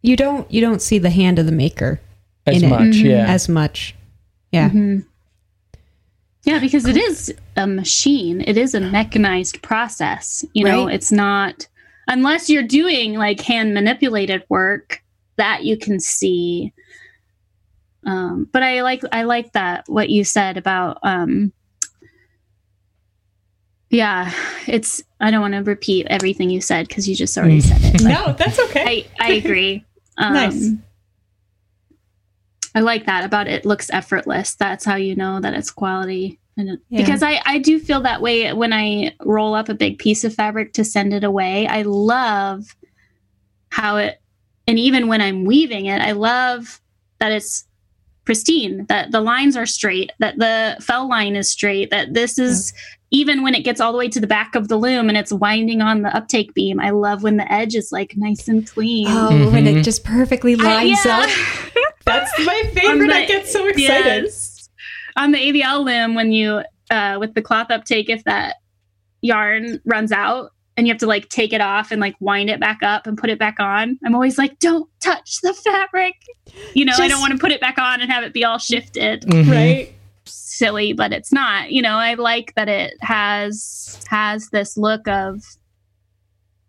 [0.01, 1.99] you don't you don't see the hand of the maker
[2.45, 2.69] as In it.
[2.69, 3.25] much, yeah.
[3.25, 3.95] as much
[4.51, 4.69] yeah
[6.43, 8.41] Yeah, because it is a machine.
[8.41, 10.43] It is a mechanized process.
[10.53, 10.95] You know, Right.
[10.95, 11.67] it's not
[12.07, 15.01] unless you're doing like hand manipulated work
[15.37, 16.73] that you can see.
[18.05, 21.53] Um, but I like I like that what you said about um
[23.89, 24.33] yeah,
[24.67, 28.01] it's I don't want to repeat everything you said because you just already said it.
[28.03, 29.85] no that's okay I, I agree.
[30.15, 30.69] Um, Nice.
[32.75, 34.55] I like that about it looks effortless.
[34.55, 36.39] That's how you know that it's quality.
[36.57, 37.01] And Yeah.
[37.01, 40.33] Because I, I do feel that way when I roll up a big piece of
[40.33, 41.67] fabric to send it away.
[41.67, 42.75] I love
[43.69, 44.21] how it,
[44.67, 46.79] and even when I'm weaving it, I love
[47.19, 47.65] that it's
[48.25, 52.73] pristine, that the lines are straight, that the fell line is straight, that this is
[53.13, 55.31] even when it gets all the way to the back of the loom and it's
[55.31, 56.79] winding on the uptake beam.
[56.79, 59.05] I love when the edge is like nice and clean.
[59.07, 59.83] oh when it Mhm.
[59.83, 61.19] just perfectly I- lines yeah.
[61.19, 61.29] up
[62.05, 64.69] that's my favorite the- i get so excited Yes.
[65.15, 68.55] On the AVL loom, when you uh, with the cloth uptake, if that
[69.21, 72.59] yarn runs out and you have to like take it off and like wind it
[72.59, 76.15] back up and put it back on, I'm always like, don't touch the fabric.
[76.73, 78.57] You know, I don't want to put it back on and have it be all
[78.57, 79.21] shifted.
[79.21, 79.51] Mhm.
[79.51, 79.93] right
[80.57, 81.71] Silly, but it's not.
[81.71, 85.41] You know, I like that it has has this look of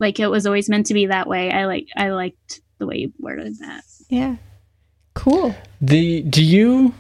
[0.01, 1.51] like it was always meant to be that way.
[1.51, 3.85] I like I liked the way you worded that.
[4.09, 4.37] yeah
[5.15, 6.93] cool The do you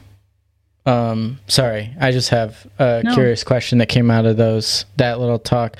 [0.86, 3.14] um sorry, I just have a No.
[3.14, 5.76] curious question that came out of those that little talk.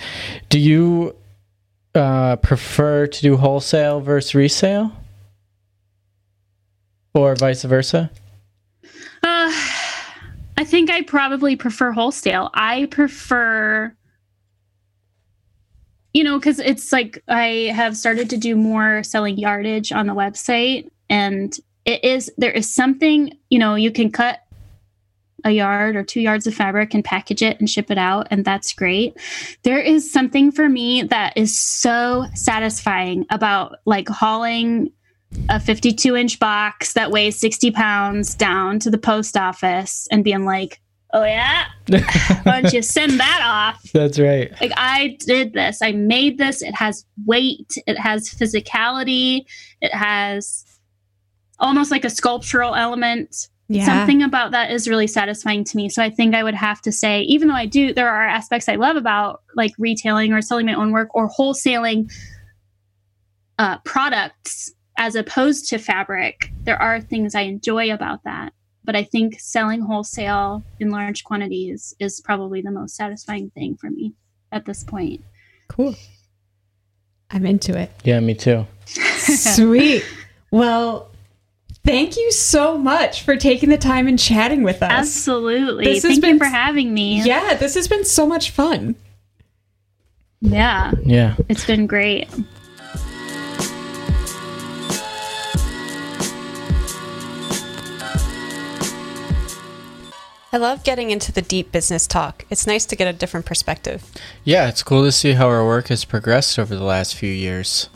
[0.48, 1.14] Do you
[1.94, 4.90] uh prefer to do wholesale versus resale?
[7.14, 8.10] Or vice versa?
[10.74, 12.50] I think I probably prefer wholesale.
[12.52, 13.94] I prefer,
[16.12, 20.14] you know, because it's like I have started to do more selling yardage on the
[20.16, 24.40] website, and it is there is something you know you can cut
[25.44, 28.44] a yard or two yards of fabric and package it and ship it out, and
[28.44, 29.16] that's great.
[29.62, 34.90] There is something for me that is so satisfying about like hauling
[35.48, 40.44] a 52 inch box that weighs 60 pounds down to the post office and being
[40.44, 40.80] like,
[41.12, 41.66] oh yeah,
[42.42, 43.82] why don't you send that off?
[43.92, 44.50] That's right.
[44.60, 46.62] Like I did this, I made this.
[46.62, 49.44] It has weight, it has physicality,
[49.80, 50.64] it has
[51.58, 53.48] almost like a sculptural element.
[53.68, 53.86] Yeah.
[53.86, 55.88] Something about that is really satisfying to me.
[55.88, 58.68] So I think I would have to say, even though I do, there are aspects
[58.68, 62.12] I love about like retailing or selling my own work or wholesaling
[63.58, 66.50] uh, products as opposed to fabric.
[66.62, 68.52] There are things I enjoy about that.
[68.84, 73.88] But I think selling wholesale in large quantities is probably the most satisfying thing for
[73.90, 74.12] me
[74.52, 75.22] at this point.
[75.68, 75.94] Cool.
[77.30, 77.90] I'm into it.
[78.04, 78.66] Yeah, me too.
[78.86, 80.04] Sweet.
[80.50, 81.10] Well,
[81.82, 84.90] thank you so much for taking the time and chatting with us.
[84.92, 85.84] Absolutely.
[85.86, 87.22] This has been- you for having me.
[87.22, 88.96] Yeah, this has been so much fun.
[90.42, 91.36] Yeah, Yeah.
[91.48, 92.28] it's been great.
[100.54, 102.46] I love getting into the deep business talk.
[102.48, 104.08] It's nice to get a different perspective.
[104.44, 107.88] Yeah, it's cool to see how our work has progressed over the last few years.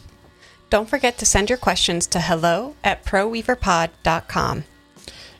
[0.69, 4.65] Don't forget to send your questions to hello at proweaverpod.com.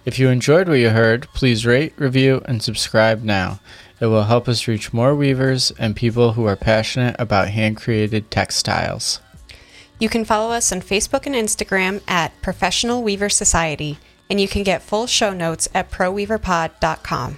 [0.06, 3.60] If you enjoyed what you heard, please rate, review, and subscribe now.
[4.00, 8.32] It will help us reach more weavers and people who are passionate about hand created
[8.32, 9.20] textiles.
[10.00, 13.98] You can follow us on Facebook and Instagram at Professional Weaver Society,
[14.30, 17.38] and you can get full show notes at proweaverpod.com.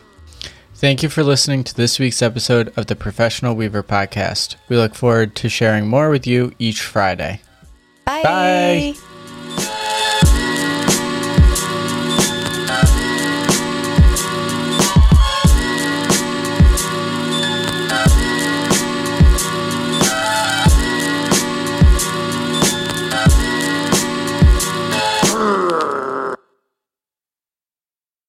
[0.76, 4.56] Thank you for listening to this week's episode of the Professional Weaver Podcast.
[4.70, 7.42] We look forward to sharing more with you each Friday.
[8.06, 8.24] Bye.
[8.24, 9.11] Bye.